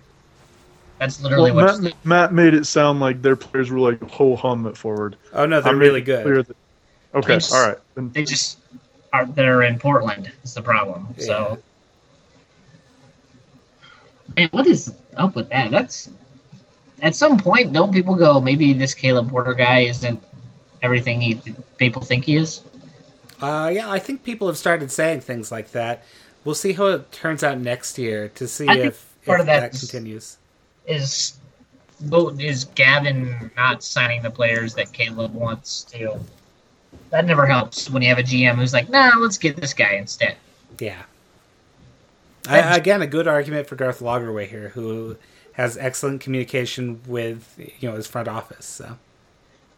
[1.00, 1.82] That's literally Well, what.
[1.82, 5.16] Matt, Matt made it sound like their players were like ho hum at forward.
[5.34, 6.46] Oh no, they're I'm really making it clear good.
[6.46, 7.78] that- okay, just- all right.
[7.96, 8.60] Then, They just
[9.12, 9.26] are.
[9.26, 10.32] They're in Portland.
[10.44, 11.08] Is the problem.
[11.18, 11.58] So.
[14.38, 15.72] Man, what is up with that?
[15.72, 16.12] That's
[17.02, 17.74] at some point.
[17.74, 18.40] Don't people go?
[18.40, 20.22] Maybe this Caleb Porter guy isn't
[20.84, 21.42] everything he
[21.78, 22.62] people think he is.
[23.42, 26.04] Uh, yeah, I think people have started saying things like that.
[26.46, 29.48] We'll see how it turns out next year to see I if, part if of
[29.48, 30.38] that continues.
[30.86, 31.38] Is
[32.40, 36.20] is Gavin not signing the players that Caleb wants to?
[37.10, 39.94] That never helps when you have a GM who's like, "Nah, let's get this guy
[39.94, 40.36] instead."
[40.80, 41.02] Yeah.
[42.48, 45.18] I, again, a good argument for Garth Lagerwey here, who
[45.54, 48.66] has excellent communication with you know his front office.
[48.66, 48.98] So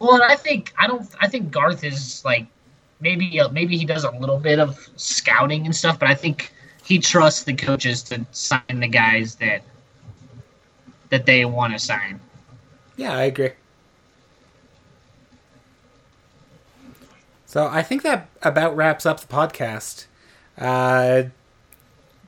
[0.00, 1.08] Well, and I think I don't.
[1.18, 2.46] I think Garth is like
[3.00, 6.52] maybe maybe he does a little bit of scouting and stuff, but I think
[6.88, 9.62] he trusts the coaches to sign the guys that
[11.10, 12.18] that they want to sign.
[12.96, 13.50] yeah, I agree.
[17.44, 20.06] So I think that about wraps up the podcast.
[20.56, 21.24] Uh,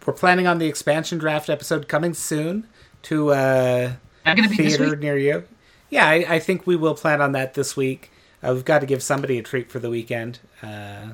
[0.05, 2.67] we're planning on the expansion draft episode coming soon
[3.03, 3.93] to uh,
[4.27, 5.45] Not gonna be theater near you.
[5.89, 8.11] Yeah, I, I think we will plan on that this week.
[8.43, 11.09] Uh, we've got to give somebody a treat for the weekend, uh,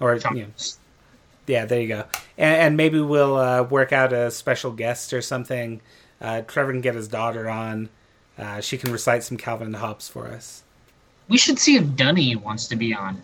[0.00, 0.46] or you know,
[1.48, 2.04] yeah, there you go.
[2.36, 5.80] And, and maybe we'll uh, work out a special guest or something.
[6.20, 7.88] Uh, Trevor can get his daughter on.
[8.36, 10.62] Uh, she can recite some Calvin and Hobbes for us.
[11.28, 13.20] We should see if Dunny wants to be on.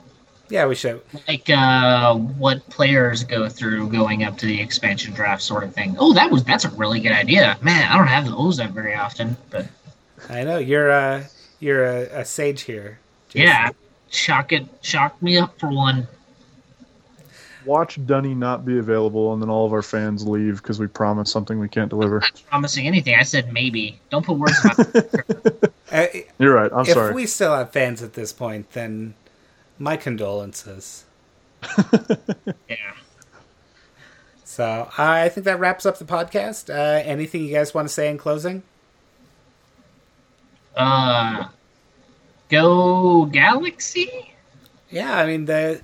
[0.50, 1.00] Yeah, we should.
[1.26, 5.96] Like uh, what players go through going up to the expansion draft, sort of thing.
[5.98, 7.90] Oh, that was that's a really good idea, man.
[7.90, 9.66] I don't have those up very often, but
[10.28, 11.24] I know you're uh,
[11.60, 12.98] you're a, a sage here.
[13.30, 13.48] Jason.
[13.48, 13.70] yeah,
[14.10, 16.06] shock it, shock me up for one.
[17.66, 21.32] Watch Dunny not be available, and then all of our fans leave because we promised
[21.32, 22.20] something we can't deliver.
[22.20, 23.14] Not promising anything.
[23.14, 24.00] I said maybe.
[24.10, 25.68] Don't put words in my.
[25.92, 26.06] Uh,
[26.40, 26.72] You're right.
[26.72, 27.14] I'm if sorry.
[27.14, 29.14] we still have fans at this point, then
[29.78, 31.04] my condolences.
[32.68, 32.76] Yeah.
[34.44, 36.68] So I think that wraps up the podcast.
[36.72, 38.62] Uh, anything you guys want to say in closing?
[40.76, 41.48] Uh,
[42.48, 44.32] go Galaxy.
[44.90, 45.80] Yeah, I mean the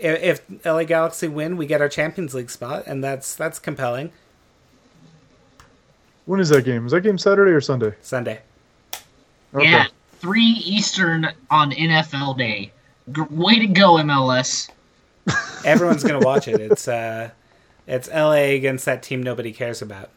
[0.00, 4.12] if, if LA Galaxy win, we get our Champions League spot, and that's that's compelling.
[6.26, 6.86] When is that game?
[6.86, 7.94] Is that game Saturday or Sunday?
[8.02, 8.40] Sunday.
[9.54, 9.68] Okay.
[9.68, 9.86] Yeah,
[10.18, 12.72] three Eastern on NFL Day.
[13.12, 14.70] G- way to go, MLS.
[15.64, 16.60] Everyone's gonna watch it.
[16.60, 17.30] It's uh,
[17.86, 20.10] it's LA against that team nobody cares about.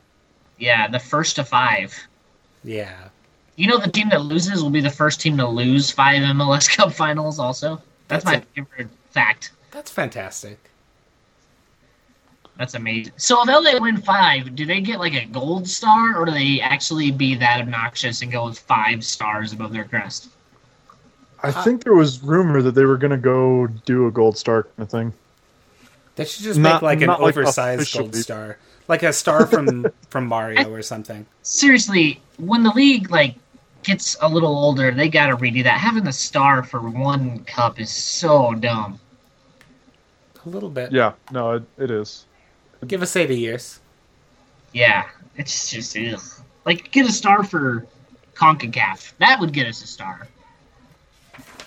[0.60, 1.94] Yeah, the first to five.
[2.64, 3.10] Yeah.
[3.56, 6.70] You know, the team that loses will be the first team to lose five MLS
[6.78, 7.40] Cup finals.
[7.40, 8.46] Also, that's, That's my it.
[8.56, 9.52] favorite fact.
[9.74, 10.60] That's fantastic.
[12.58, 13.14] That's amazing.
[13.18, 16.62] So if LA win five, do they get like a gold star, or do they
[16.62, 20.30] actually be that obnoxious and go with five stars above their crest?
[21.42, 24.64] I think there was rumor that they were going to go do a gold star
[24.64, 25.14] kind of thing.
[26.16, 28.22] They should just Not- make like an like oversized gold officially.
[28.22, 31.26] star, like a star from from Mario or something.
[31.42, 33.36] Seriously, when the league like
[33.82, 35.80] gets a little older, they got to redo that.
[35.80, 39.00] Having a star for one cup is so dumb.
[40.46, 40.92] A little bit.
[40.92, 42.28] Yeah, no, it, it is.
[42.86, 43.80] Give us eighty years.
[44.74, 46.20] Yeah, it's just ugh.
[46.66, 47.88] like get a star for
[48.36, 49.14] Concacaf.
[49.20, 50.28] That would get us a star.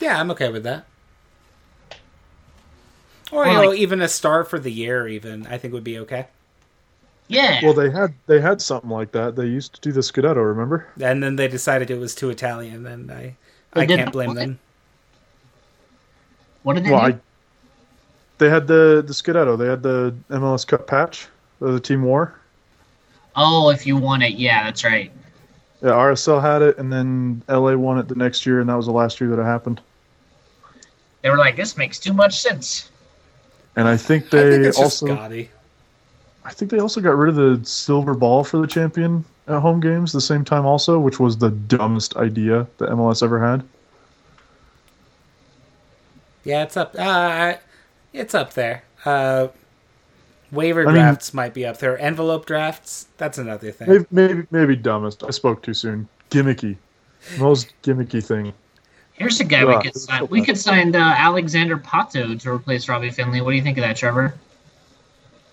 [0.01, 0.87] Yeah, I'm okay with that.
[3.31, 5.99] Or, Or you know, even a star for the year, even I think would be
[6.01, 6.29] okay.
[7.29, 7.61] Yeah.
[7.61, 9.37] Well, they had they had something like that.
[9.37, 10.89] They used to do the Scudetto, remember?
[11.01, 13.37] And then they decided it was too Italian, and I
[13.75, 14.35] They I can't blame what?
[14.35, 14.59] them.
[16.63, 17.15] what did they Well, do?
[17.15, 17.21] I,
[18.39, 19.59] they had the the Scudetto.
[19.59, 21.29] They had the MLS Cup patch
[21.61, 22.35] that the team wore.
[23.35, 25.11] Oh, if you won it, yeah, that's right.
[25.83, 28.87] Yeah, RSL had it, and then LA won it the next year, and that was
[28.87, 29.81] the last year that it happened.
[31.21, 32.91] They were like, this makes too much sense.
[33.77, 35.51] And I think I they think it's also, gaudy.
[36.45, 39.81] I think they also got rid of the silver ball for the champion at home
[39.81, 43.63] games the same time, also, which was the dumbest idea that MLS ever had.
[46.45, 46.95] Yeah, it's up.
[46.97, 47.55] Uh,
[48.17, 48.83] it's up there.
[49.05, 49.49] Uh,
[50.51, 51.99] waiver I mean- drafts might be up there.
[51.99, 53.07] Envelope drafts.
[53.19, 53.89] That's another thing.
[53.89, 55.23] Maybe, maybe, maybe dumbest.
[55.25, 56.09] I spoke too soon.
[56.31, 56.77] Gimmicky,
[57.39, 58.53] most gimmicky thing.
[59.13, 60.19] Here's a guy Yeah, we could sign.
[60.21, 63.41] so We could sign uh, Alexander Pato to replace Robbie Findley.
[63.41, 64.35] What do you think of that, Trevor?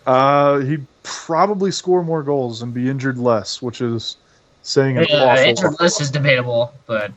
[0.06, 4.18] Uh, he'd probably score more goals and be injured less, which is
[4.64, 5.80] saying an Uh, awful injured lot.
[5.82, 7.12] list is debatable, but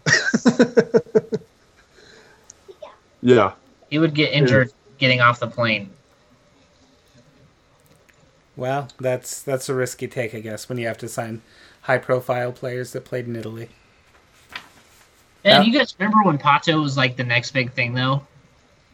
[3.23, 3.53] Yeah,
[3.91, 5.91] he would get injured getting off the plane.
[8.57, 11.43] Well, that's that's a risky take, I guess, when you have to sign
[11.83, 13.69] high-profile players that played in Italy.
[15.45, 15.71] And Yeah.
[15.71, 18.27] you guys remember when Pato was like the next big thing, though?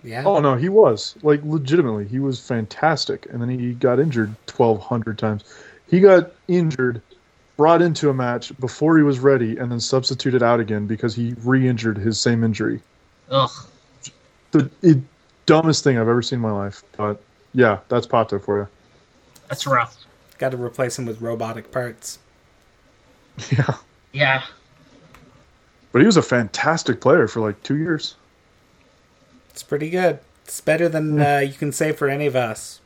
[0.04, 0.24] Yeah.
[0.26, 2.06] Oh no, he was like legitimately.
[2.06, 5.44] He was fantastic, and then he got injured twelve hundred times.
[5.88, 7.00] He got injured,
[7.56, 11.34] brought into a match before he was ready, and then substituted out again because he
[11.44, 12.80] re-injured his same injury.
[13.30, 13.50] Ugh.
[14.50, 14.98] The it,
[15.46, 16.82] dumbest thing I've ever seen in my life.
[16.96, 17.20] But
[17.54, 18.68] yeah, that's Pato for you.
[19.48, 19.96] That's rough.
[20.38, 22.18] Got to replace him with robotic parts.
[23.50, 23.74] Yeah,
[24.12, 24.42] Yeah.
[25.90, 28.14] but he was a fantastic player for like two years.
[29.50, 30.18] It's pretty good.
[30.44, 32.80] It's better than uh, you can say for any of us.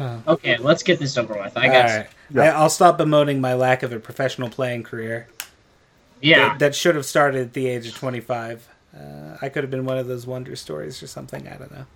[0.00, 1.56] Okay, let's get this over with.
[1.56, 1.84] I All got.
[1.86, 2.06] right.
[2.30, 2.42] Yeah.
[2.42, 5.28] I, I'll stop bemoaning my lack of a professional playing career.
[6.20, 6.50] Yeah.
[6.50, 8.68] That, that should have started at the age of 25.
[8.96, 11.48] Uh, I could have been one of those wonder stories or something.
[11.48, 11.86] I don't know.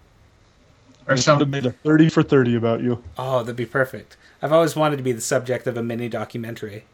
[1.07, 1.51] or Should have something.
[1.51, 3.03] made a thirty for thirty about you.
[3.17, 4.17] Oh, that'd be perfect.
[4.43, 6.85] I've always wanted to be the subject of a mini documentary.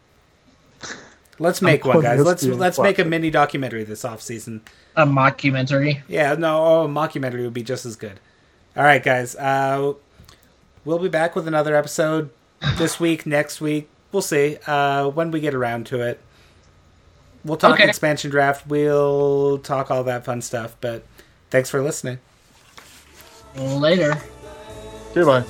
[1.37, 2.23] Let's make one, guys.
[2.23, 4.61] Let's let's make a mini documentary this off season.
[4.95, 6.03] A mockumentary.
[6.07, 8.19] Yeah, no, oh, a mockumentary would be just as good.
[8.77, 9.35] All right, guys.
[9.35, 9.93] Uh,
[10.85, 12.29] we'll be back with another episode
[12.77, 13.89] this week, next week.
[14.13, 16.21] We'll see uh, when we get around to it.
[17.45, 17.87] We'll talk Okay.
[17.87, 18.67] expansion draft.
[18.67, 20.75] We'll talk all that fun stuff.
[20.81, 21.03] But
[21.51, 22.17] thanks for listening.
[23.55, 24.17] Later.
[25.11, 25.43] Okay, bye.